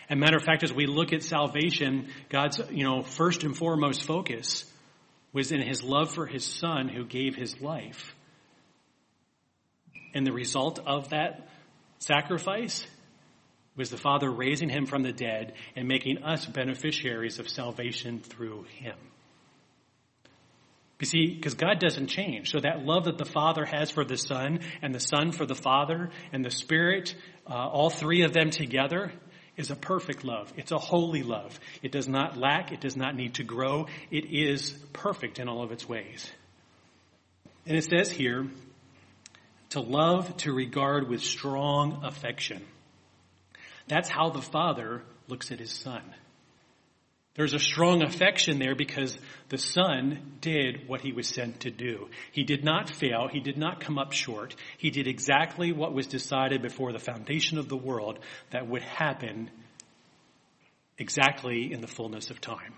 And 0.08 0.20
matter 0.20 0.36
of 0.36 0.42
fact, 0.42 0.62
as 0.62 0.72
we 0.72 0.86
look 0.86 1.12
at 1.12 1.22
salvation, 1.22 2.08
God's, 2.28 2.60
you 2.70 2.84
know, 2.84 3.02
first 3.02 3.44
and 3.44 3.56
foremost 3.56 4.04
focus 4.04 4.64
was 5.32 5.50
in 5.50 5.60
his 5.60 5.82
love 5.82 6.12
for 6.12 6.26
his 6.26 6.44
son 6.44 6.88
who 6.88 7.04
gave 7.04 7.34
his 7.34 7.60
life. 7.60 8.14
And 10.12 10.26
the 10.26 10.32
result 10.32 10.78
of 10.86 11.10
that 11.10 11.48
sacrifice 11.98 12.86
was 13.76 13.90
the 13.90 13.96
Father 13.96 14.30
raising 14.30 14.68
him 14.68 14.86
from 14.86 15.02
the 15.02 15.12
dead 15.12 15.54
and 15.74 15.88
making 15.88 16.22
us 16.22 16.46
beneficiaries 16.46 17.38
of 17.38 17.48
salvation 17.48 18.20
through 18.20 18.64
him. 18.78 18.96
You 21.00 21.07
see, 21.07 21.35
because 21.35 21.54
God 21.54 21.80
doesn't 21.80 22.07
change. 22.07 22.50
So 22.50 22.61
that 22.61 22.85
love 22.85 23.04
that 23.04 23.18
the 23.18 23.24
Father 23.24 23.64
has 23.64 23.90
for 23.90 24.04
the 24.04 24.16
Son 24.16 24.61
and 24.80 24.94
the 24.94 25.00
Son 25.00 25.33
for 25.33 25.44
the 25.44 25.54
Father 25.54 26.11
and 26.33 26.44
the 26.44 26.50
Spirit, 26.50 27.14
uh, 27.48 27.52
all 27.52 27.90
three 27.90 28.22
of 28.22 28.33
them 28.33 28.50
together, 28.50 29.12
is 29.57 29.70
a 29.70 29.76
perfect 29.76 30.24
love. 30.24 30.52
It's 30.57 30.72
a 30.72 30.78
holy 30.78 31.22
love. 31.22 31.59
It 31.83 31.92
does 31.92 32.09
not 32.09 32.37
lack. 32.37 32.72
It 32.72 32.80
does 32.80 32.96
not 32.96 33.14
need 33.14 33.35
to 33.35 33.44
grow. 33.44 33.87
It 34.11 34.26
is 34.33 34.70
perfect 34.92 35.38
in 35.38 35.48
all 35.48 35.62
of 35.62 35.72
its 35.72 35.88
ways. 35.88 36.30
And 37.66 37.76
it 37.76 37.85
says 37.85 38.11
here, 38.11 38.48
to 39.70 39.80
love, 39.80 40.37
to 40.38 40.52
regard 40.52 41.09
with 41.09 41.20
strong 41.20 42.04
affection. 42.04 42.62
That's 43.88 44.09
how 44.09 44.30
the 44.30 44.42
Father 44.42 45.02
looks 45.28 45.50
at 45.50 45.59
His 45.59 45.72
Son. 45.72 46.02
There's 47.34 47.52
a 47.52 47.58
strong 47.58 48.02
affection 48.02 48.60
there 48.60 48.76
because 48.76 49.18
the 49.48 49.58
Son 49.58 50.36
did 50.40 50.86
what 50.88 51.00
he 51.00 51.12
was 51.12 51.26
sent 51.26 51.60
to 51.60 51.70
do. 51.70 52.08
He 52.30 52.44
did 52.44 52.64
not 52.64 52.88
fail. 52.88 53.28
He 53.28 53.40
did 53.40 53.58
not 53.58 53.80
come 53.80 53.98
up 53.98 54.12
short. 54.12 54.54
He 54.78 54.90
did 54.90 55.08
exactly 55.08 55.72
what 55.72 55.92
was 55.92 56.06
decided 56.06 56.62
before 56.62 56.92
the 56.92 57.00
foundation 57.00 57.58
of 57.58 57.68
the 57.68 57.76
world 57.76 58.20
that 58.50 58.68
would 58.68 58.82
happen 58.82 59.50
exactly 60.96 61.72
in 61.72 61.80
the 61.80 61.88
fullness 61.88 62.30
of 62.30 62.40
time. 62.40 62.72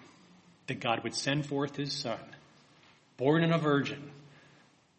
That 0.68 0.80
God 0.80 1.04
would 1.04 1.14
send 1.14 1.46
forth 1.46 1.76
his 1.76 1.92
Son, 1.92 2.18
born 3.18 3.44
in 3.44 3.52
a 3.52 3.58
virgin, 3.58 4.10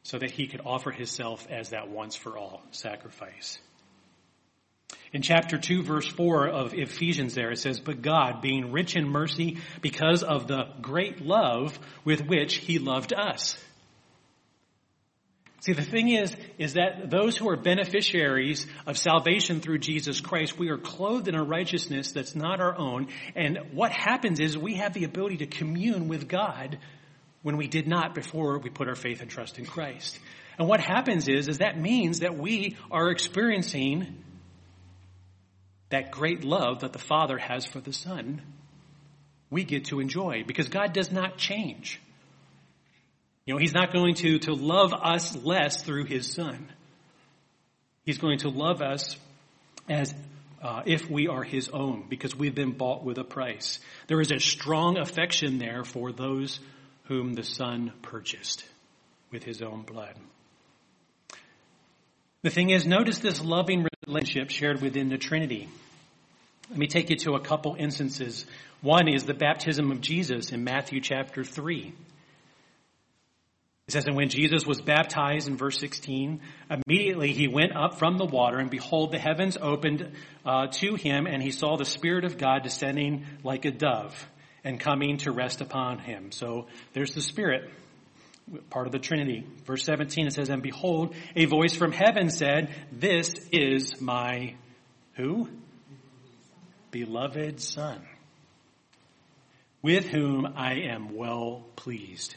so 0.03 0.19
that 0.19 0.31
he 0.31 0.47
could 0.47 0.61
offer 0.65 0.91
himself 0.91 1.47
as 1.49 1.71
that 1.71 1.89
once 1.89 2.15
for 2.15 2.37
all 2.37 2.61
sacrifice. 2.71 3.57
In 5.13 5.21
chapter 5.21 5.57
2 5.57 5.83
verse 5.83 6.07
4 6.07 6.49
of 6.49 6.73
Ephesians 6.73 7.33
there 7.33 7.51
it 7.51 7.59
says, 7.59 7.79
But 7.79 8.01
God, 8.01 8.41
being 8.41 8.71
rich 8.71 8.95
in 8.95 9.07
mercy 9.07 9.57
because 9.81 10.23
of 10.23 10.47
the 10.47 10.65
great 10.81 11.21
love 11.21 11.77
with 12.03 12.25
which 12.25 12.55
he 12.55 12.79
loved 12.79 13.13
us. 13.13 13.57
See, 15.61 15.73
the 15.73 15.81
thing 15.81 16.09
is, 16.09 16.33
is 16.57 16.73
that 16.73 17.09
those 17.09 17.35
who 17.35 17.49
are 17.49 17.57
beneficiaries 17.57 18.67
of 18.85 18.97
salvation 18.97 19.59
through 19.59 19.79
Jesus 19.79 20.21
Christ, 20.21 20.57
we 20.57 20.69
are 20.69 20.77
clothed 20.77 21.27
in 21.27 21.35
a 21.35 21.43
righteousness 21.43 22.11
that's 22.11 22.35
not 22.35 22.61
our 22.61 22.77
own. 22.77 23.07
And 23.35 23.59
what 23.73 23.91
happens 23.91 24.39
is 24.39 24.57
we 24.57 24.75
have 24.75 24.93
the 24.93 25.03
ability 25.03 25.37
to 25.37 25.47
commune 25.47 26.07
with 26.07 26.29
God 26.29 26.77
when 27.41 27.57
we 27.57 27.67
did 27.67 27.87
not 27.87 28.15
before 28.15 28.59
we 28.59 28.69
put 28.69 28.87
our 28.87 28.95
faith 28.95 29.21
and 29.21 29.29
trust 29.29 29.59
in 29.59 29.65
Christ. 29.65 30.19
And 30.57 30.67
what 30.67 30.79
happens 30.79 31.27
is, 31.27 31.47
is 31.47 31.57
that 31.57 31.79
means 31.79 32.19
that 32.19 32.37
we 32.37 32.77
are 32.89 33.09
experiencing 33.09 34.23
that 35.89 36.11
great 36.11 36.43
love 36.43 36.81
that 36.81 36.93
the 36.93 36.99
Father 36.99 37.37
has 37.37 37.65
for 37.65 37.79
the 37.79 37.93
Son, 37.93 38.41
we 39.49 39.63
get 39.63 39.85
to 39.85 39.99
enjoy 39.99 40.43
because 40.45 40.67
God 40.67 40.93
does 40.93 41.11
not 41.11 41.37
change. 41.37 42.01
You 43.45 43.53
know, 43.53 43.59
He's 43.59 43.73
not 43.73 43.93
going 43.93 44.15
to, 44.15 44.39
to 44.39 44.53
love 44.53 44.93
us 44.93 45.35
less 45.37 45.83
through 45.83 46.05
His 46.05 46.31
Son. 46.31 46.67
He's 48.05 48.17
going 48.17 48.39
to 48.39 48.49
love 48.49 48.81
us 48.81 49.17
as 49.89 50.13
uh, 50.61 50.81
if 50.85 51.09
we 51.09 51.27
are 51.27 51.43
His 51.43 51.69
own 51.69 52.05
because 52.09 52.35
we've 52.35 52.55
been 52.55 52.73
bought 52.73 53.03
with 53.03 53.17
a 53.17 53.23
price. 53.23 53.79
There 54.07 54.19
is 54.19 54.31
a 54.31 54.39
strong 54.39 54.97
affection 54.97 55.59
there 55.59 55.85
for 55.85 56.11
those 56.11 56.59
whom 57.05 57.33
the 57.33 57.43
Son 57.43 57.93
purchased 58.01 58.65
with 59.31 59.43
His 59.43 59.61
own 59.61 59.83
blood. 59.83 60.15
The 62.43 62.49
thing 62.49 62.69
is, 62.69 62.85
notice 62.85 63.19
this 63.19 63.41
loving 63.41 63.83
relationship 64.07 64.49
shared 64.49 64.81
within 64.81 65.09
the 65.09 65.17
Trinity. 65.17 65.67
Let 66.69 66.79
me 66.79 66.87
take 66.87 67.09
you 67.09 67.17
to 67.17 67.33
a 67.33 67.39
couple 67.39 67.75
instances. 67.77 68.45
One 68.81 69.07
is 69.07 69.23
the 69.23 69.33
baptism 69.33 69.91
of 69.91 70.01
Jesus 70.01 70.51
in 70.51 70.63
Matthew 70.63 71.01
chapter 71.01 71.43
3. 71.43 71.93
It 73.87 73.91
says, 73.91 74.05
And 74.05 74.15
when 74.15 74.29
Jesus 74.29 74.65
was 74.65 74.81
baptized 74.81 75.47
in 75.47 75.55
verse 75.55 75.79
16, 75.79 76.41
immediately 76.69 77.31
he 77.31 77.47
went 77.47 77.75
up 77.75 77.99
from 77.99 78.17
the 78.17 78.25
water, 78.25 78.57
and 78.57 78.69
behold, 78.69 79.11
the 79.11 79.19
heavens 79.19 79.57
opened 79.59 80.11
uh, 80.45 80.67
to 80.67 80.95
him, 80.95 81.25
and 81.25 81.41
he 81.41 81.51
saw 81.51 81.77
the 81.77 81.85
Spirit 81.85 82.25
of 82.25 82.37
God 82.37 82.63
descending 82.63 83.25
like 83.43 83.65
a 83.65 83.71
dove 83.71 84.27
and 84.63 84.79
coming 84.79 85.17
to 85.19 85.31
rest 85.31 85.61
upon 85.61 85.99
him. 85.99 86.31
So 86.31 86.67
there's 86.93 87.13
the 87.13 87.21
Spirit 87.21 87.69
part 88.69 88.85
of 88.85 88.91
the 88.91 88.99
Trinity. 88.99 89.45
Verse 89.65 89.83
17 89.83 90.27
it 90.27 90.33
says, 90.33 90.49
And 90.49 90.61
behold, 90.61 91.15
a 91.35 91.45
voice 91.45 91.75
from 91.75 91.91
heaven 91.91 92.29
said, 92.29 92.73
This 92.91 93.33
is 93.51 93.99
my 94.01 94.55
who? 95.13 95.49
Beloved 96.91 97.59
Son, 97.59 98.01
with 99.81 100.05
whom 100.05 100.53
I 100.55 100.75
am 100.91 101.15
well 101.15 101.65
pleased. 101.75 102.35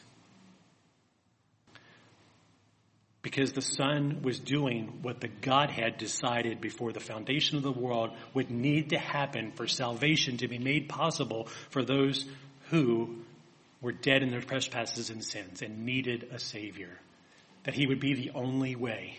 Because 3.22 3.52
the 3.52 3.62
Son 3.62 4.22
was 4.22 4.38
doing 4.38 5.00
what 5.02 5.20
the 5.20 5.28
Godhead 5.28 5.98
decided 5.98 6.60
before 6.60 6.92
the 6.92 7.00
foundation 7.00 7.58
of 7.58 7.62
the 7.62 7.70
world 7.70 8.10
would 8.32 8.50
need 8.50 8.90
to 8.90 8.98
happen 8.98 9.52
for 9.52 9.68
salvation 9.68 10.38
to 10.38 10.48
be 10.48 10.58
made 10.58 10.88
possible 10.88 11.48
for 11.68 11.84
those 11.84 12.24
who 12.70 13.16
were 13.80 13.92
dead 13.92 14.22
in 14.22 14.30
their 14.30 14.40
trespasses 14.40 15.10
and 15.10 15.24
sins 15.24 15.62
and 15.62 15.84
needed 15.84 16.28
a 16.32 16.38
Savior. 16.38 16.98
That 17.64 17.74
He 17.74 17.86
would 17.86 18.00
be 18.00 18.14
the 18.14 18.30
only 18.34 18.76
way. 18.76 19.18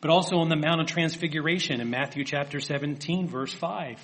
But 0.00 0.10
also 0.10 0.36
on 0.36 0.48
the 0.48 0.56
Mount 0.56 0.80
of 0.80 0.86
Transfiguration 0.86 1.80
in 1.80 1.90
Matthew 1.90 2.24
chapter 2.24 2.60
17 2.60 3.28
verse 3.28 3.52
5. 3.52 3.98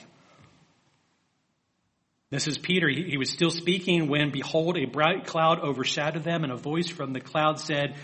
This 2.30 2.47
is 2.47 2.59
Peter. 2.59 2.89
He, 2.89 3.16
was 3.16 3.30
still 3.30 3.51
speaking 3.51 4.09
when 4.09 4.30
behold 4.30 4.76
a 4.76 4.84
bright 4.84 5.24
cloud 5.24 5.61
overshadowed 5.61 6.24
them 6.24 6.45
and 6.45 6.53
a 6.53 6.57
voice 6.57 6.89
from 6.89 7.14
the 7.14 7.20
cloud 7.20 7.59
said, 7.59 7.97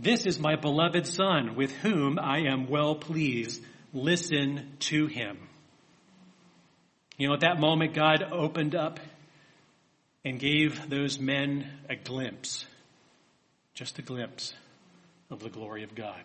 this 0.00 0.26
is 0.26 0.38
my 0.38 0.54
beloved 0.54 1.06
son 1.06 1.56
with 1.56 1.72
whom 1.72 2.20
I 2.20 2.42
am 2.50 2.68
well 2.68 2.94
pleased. 2.94 3.62
Listen 3.92 4.76
to 4.80 5.06
him. 5.06 5.38
You 7.18 7.26
know, 7.26 7.34
at 7.34 7.40
that 7.40 7.58
moment, 7.58 7.94
God 7.94 8.22
opened 8.30 8.76
up 8.76 9.00
and 10.24 10.38
gave 10.38 10.88
those 10.88 11.18
men 11.18 11.66
a 11.90 11.96
glimpse, 11.96 12.64
just 13.74 13.98
a 13.98 14.02
glimpse 14.02 14.54
of 15.28 15.40
the 15.40 15.48
glory 15.48 15.82
of 15.82 15.96
God. 15.96 16.20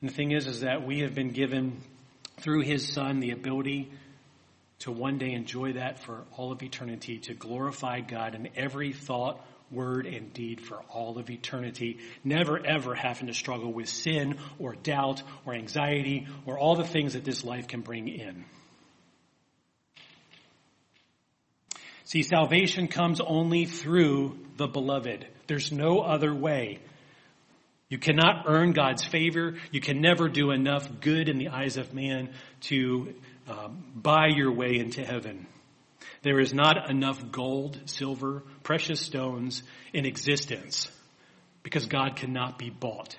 And 0.00 0.10
the 0.10 0.14
thing 0.14 0.30
is, 0.30 0.46
is 0.46 0.60
that 0.60 0.86
we 0.86 1.00
have 1.00 1.12
been 1.12 1.30
given 1.30 1.80
through 2.38 2.60
his 2.60 2.86
son 2.86 3.18
the 3.18 3.32
ability 3.32 3.90
to 4.80 4.92
one 4.92 5.18
day 5.18 5.32
enjoy 5.32 5.72
that 5.72 5.98
for 5.98 6.22
all 6.36 6.52
of 6.52 6.62
eternity, 6.62 7.18
to 7.18 7.34
glorify 7.34 8.00
God 8.00 8.36
in 8.36 8.48
every 8.54 8.92
thought, 8.92 9.44
word, 9.72 10.06
and 10.06 10.32
deed 10.32 10.60
for 10.60 10.82
all 10.88 11.18
of 11.18 11.30
eternity, 11.30 11.98
never 12.24 12.64
ever 12.64 12.94
having 12.94 13.28
to 13.28 13.34
struggle 13.34 13.72
with 13.72 13.88
sin 13.88 14.38
or 14.58 14.74
doubt 14.74 15.22
or 15.46 15.54
anxiety 15.54 16.26
or 16.46 16.58
all 16.58 16.76
the 16.76 16.84
things 16.84 17.14
that 17.14 17.24
this 17.24 17.44
life 17.44 17.68
can 17.68 17.80
bring 17.80 18.08
in. 18.08 18.44
See, 22.04 22.22
salvation 22.22 22.88
comes 22.88 23.20
only 23.20 23.64
through 23.64 24.38
the 24.58 24.66
beloved. 24.66 25.26
There's 25.46 25.72
no 25.72 26.00
other 26.00 26.34
way. 26.34 26.78
You 27.88 27.98
cannot 27.98 28.44
earn 28.46 28.72
God's 28.72 29.04
favor. 29.04 29.54
You 29.70 29.80
can 29.80 30.00
never 30.00 30.28
do 30.28 30.50
enough 30.50 30.88
good 31.00 31.28
in 31.28 31.38
the 31.38 31.48
eyes 31.48 31.76
of 31.76 31.94
man 31.94 32.30
to 32.62 33.14
um, 33.48 33.84
buy 33.94 34.28
your 34.28 34.52
way 34.52 34.78
into 34.78 35.04
heaven. 35.04 35.46
There 36.22 36.38
is 36.38 36.54
not 36.54 36.88
enough 36.88 37.32
gold, 37.32 37.78
silver, 37.86 38.42
precious 38.62 39.00
stones 39.00 39.62
in 39.92 40.06
existence 40.06 40.88
because 41.62 41.86
God 41.86 42.16
cannot 42.16 42.58
be 42.58 42.70
bought. 42.70 43.16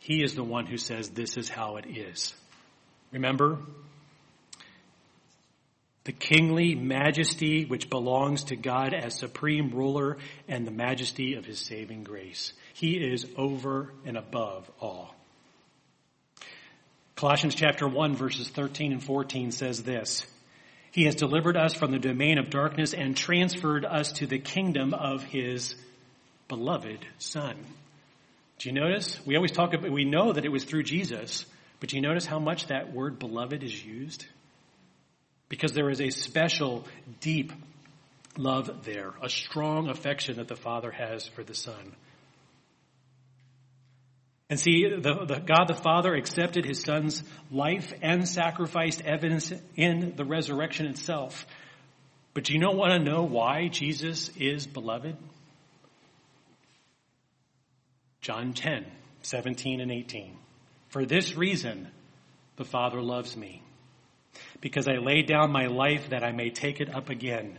He 0.00 0.24
is 0.24 0.34
the 0.34 0.42
one 0.42 0.66
who 0.66 0.76
says 0.76 1.10
this 1.10 1.36
is 1.36 1.48
how 1.48 1.76
it 1.76 1.86
is. 1.86 2.34
Remember? 3.12 3.58
The 6.04 6.12
kingly 6.12 6.74
majesty 6.74 7.64
which 7.64 7.88
belongs 7.88 8.44
to 8.44 8.56
God 8.56 8.92
as 8.92 9.16
supreme 9.16 9.70
ruler 9.70 10.18
and 10.48 10.66
the 10.66 10.72
majesty 10.72 11.34
of 11.34 11.44
his 11.44 11.60
saving 11.60 12.02
grace. 12.02 12.52
He 12.74 12.94
is 12.94 13.24
over 13.36 13.92
and 14.04 14.16
above 14.16 14.68
all. 14.80 15.14
Colossians 17.14 17.54
chapter 17.54 17.86
1 17.86 18.16
verses 18.16 18.48
13 18.48 18.90
and 18.90 19.04
14 19.04 19.52
says 19.52 19.84
this. 19.84 20.26
He 20.92 21.04
has 21.04 21.14
delivered 21.14 21.56
us 21.56 21.74
from 21.74 21.90
the 21.90 21.98
domain 21.98 22.38
of 22.38 22.50
darkness 22.50 22.92
and 22.92 23.16
transferred 23.16 23.84
us 23.84 24.12
to 24.12 24.26
the 24.26 24.38
kingdom 24.38 24.92
of 24.92 25.22
his 25.22 25.74
beloved 26.48 27.06
son. 27.18 27.56
Do 28.58 28.68
you 28.68 28.74
notice? 28.74 29.18
We 29.26 29.34
always 29.36 29.52
talk 29.52 29.72
about, 29.72 29.90
we 29.90 30.04
know 30.04 30.32
that 30.32 30.44
it 30.44 30.52
was 30.52 30.64
through 30.64 30.82
Jesus, 30.82 31.46
but 31.80 31.88
do 31.88 31.96
you 31.96 32.02
notice 32.02 32.26
how 32.26 32.38
much 32.38 32.66
that 32.66 32.92
word 32.92 33.18
beloved 33.18 33.62
is 33.62 33.84
used? 33.84 34.26
Because 35.48 35.72
there 35.72 35.88
is 35.88 36.02
a 36.02 36.10
special, 36.10 36.86
deep 37.20 37.52
love 38.36 38.84
there, 38.84 39.14
a 39.22 39.30
strong 39.30 39.88
affection 39.88 40.36
that 40.36 40.48
the 40.48 40.56
Father 40.56 40.90
has 40.90 41.26
for 41.26 41.42
the 41.42 41.54
Son. 41.54 41.96
And 44.52 44.60
see, 44.60 44.86
the, 44.86 45.24
the, 45.24 45.40
God 45.40 45.64
the 45.66 45.74
Father 45.74 46.14
accepted 46.14 46.66
his 46.66 46.82
Son's 46.82 47.24
life 47.50 47.94
and 48.02 48.28
sacrificed 48.28 49.00
evidence 49.00 49.50
in 49.76 50.12
the 50.14 50.26
resurrection 50.26 50.84
itself. 50.84 51.46
But 52.34 52.44
do 52.44 52.52
you 52.52 52.58
not 52.58 52.76
want 52.76 52.92
to 52.92 52.98
know 52.98 53.22
why 53.22 53.68
Jesus 53.68 54.28
is 54.36 54.66
beloved? 54.66 55.16
John 58.20 58.52
10, 58.52 58.84
17 59.22 59.80
and 59.80 59.90
18. 59.90 60.36
For 60.90 61.06
this 61.06 61.34
reason, 61.34 61.88
the 62.56 62.66
Father 62.66 63.00
loves 63.00 63.34
me, 63.34 63.62
because 64.60 64.86
I 64.86 64.98
lay 64.98 65.22
down 65.22 65.50
my 65.50 65.68
life 65.68 66.10
that 66.10 66.22
I 66.22 66.32
may 66.32 66.50
take 66.50 66.82
it 66.82 66.94
up 66.94 67.08
again. 67.08 67.58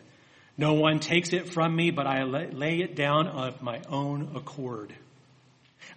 No 0.60 0.74
one 0.74 1.00
takes 1.00 1.34
it 1.34 1.50
from 1.50 1.76
me, 1.76 1.90
but 1.90 2.06
I 2.06 2.22
lay 2.22 2.82
it 2.82 2.96
down 2.96 3.28
of 3.28 3.64
my 3.64 3.82
own 3.90 4.34
accord. 4.36 4.94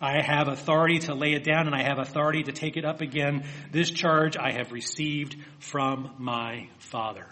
I 0.01 0.23
have 0.23 0.49
authority 0.49 0.99
to 1.01 1.15
lay 1.15 1.33
it 1.33 1.45
down 1.45 1.67
and 1.67 1.75
I 1.75 1.83
have 1.83 1.99
authority 1.99 2.43
to 2.45 2.53
take 2.53 2.77
it 2.77 2.85
up 2.85 3.01
again. 3.01 3.45
This 3.73 3.91
charge 3.91 4.37
I 4.37 4.53
have 4.53 4.73
received 4.73 5.37
from 5.59 6.13
my 6.19 6.69
Father. 6.79 7.27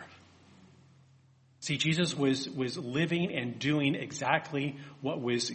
See, 1.61 1.77
Jesus 1.77 2.17
was, 2.17 2.49
was 2.49 2.77
living 2.77 3.35
and 3.35 3.59
doing 3.59 3.95
exactly 3.95 4.77
what 5.01 5.21
was, 5.21 5.51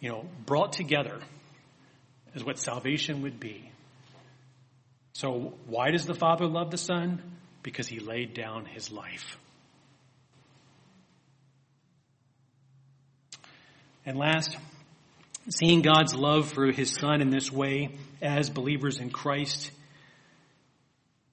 you 0.00 0.10
know, 0.10 0.26
brought 0.44 0.72
together 0.72 1.18
as 2.34 2.44
what 2.44 2.58
salvation 2.58 3.22
would 3.22 3.40
be. 3.40 3.70
So 5.14 5.54
why 5.66 5.90
does 5.90 6.06
the 6.06 6.14
Father 6.14 6.46
love 6.46 6.70
the 6.70 6.76
Son? 6.76 7.22
Because 7.62 7.86
he 7.86 8.00
laid 8.00 8.34
down 8.34 8.66
his 8.66 8.90
life. 8.90 9.38
And 14.04 14.18
last, 14.18 14.56
seeing 15.48 15.82
God's 15.82 16.14
love 16.14 16.52
for 16.52 16.70
his 16.70 16.90
son 16.90 17.20
in 17.20 17.30
this 17.30 17.52
way 17.52 17.90
as 18.22 18.50
believers 18.50 18.98
in 18.98 19.10
Christ, 19.10 19.70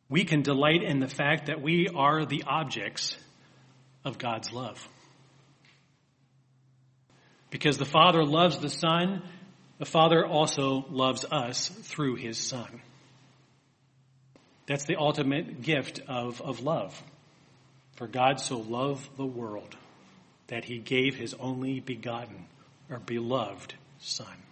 we 0.09 0.26
can 0.26 0.41
delight 0.41 0.84
in 0.84 0.99
the 0.99 1.07
fact 1.07 1.45
that 1.47 1.62
we 1.62 1.88
are 1.88 2.26
the 2.26 2.43
objects 2.45 3.16
of 4.03 4.18
God's 4.18 4.51
love. 4.51 4.86
Because 7.49 7.78
the 7.78 7.86
Father 7.86 8.24
loves 8.24 8.57
the 8.59 8.70
Son, 8.70 9.22
the 9.78 9.86
Father 9.86 10.26
also 10.26 10.86
loves 10.89 11.26
us 11.26 11.68
through 11.68 12.16
his 12.16 12.38
Son. 12.38 12.82
That's 14.66 14.86
the 14.86 14.97
ultimate 14.97 15.62
gift 15.62 16.01
of, 16.07 16.41
of 16.41 16.62
love. 16.62 17.01
For 17.95 18.07
God 18.07 18.39
so 18.39 18.57
loved 18.57 19.18
the 19.18 19.26
world 19.26 19.76
that 20.47 20.66
he 20.66 20.80
gave 20.80 21.16
his 21.16 21.34
only 21.36 21.80
begotten 21.80 22.45
or 22.89 22.99
beloved 22.99 23.74
Son. 24.02 24.51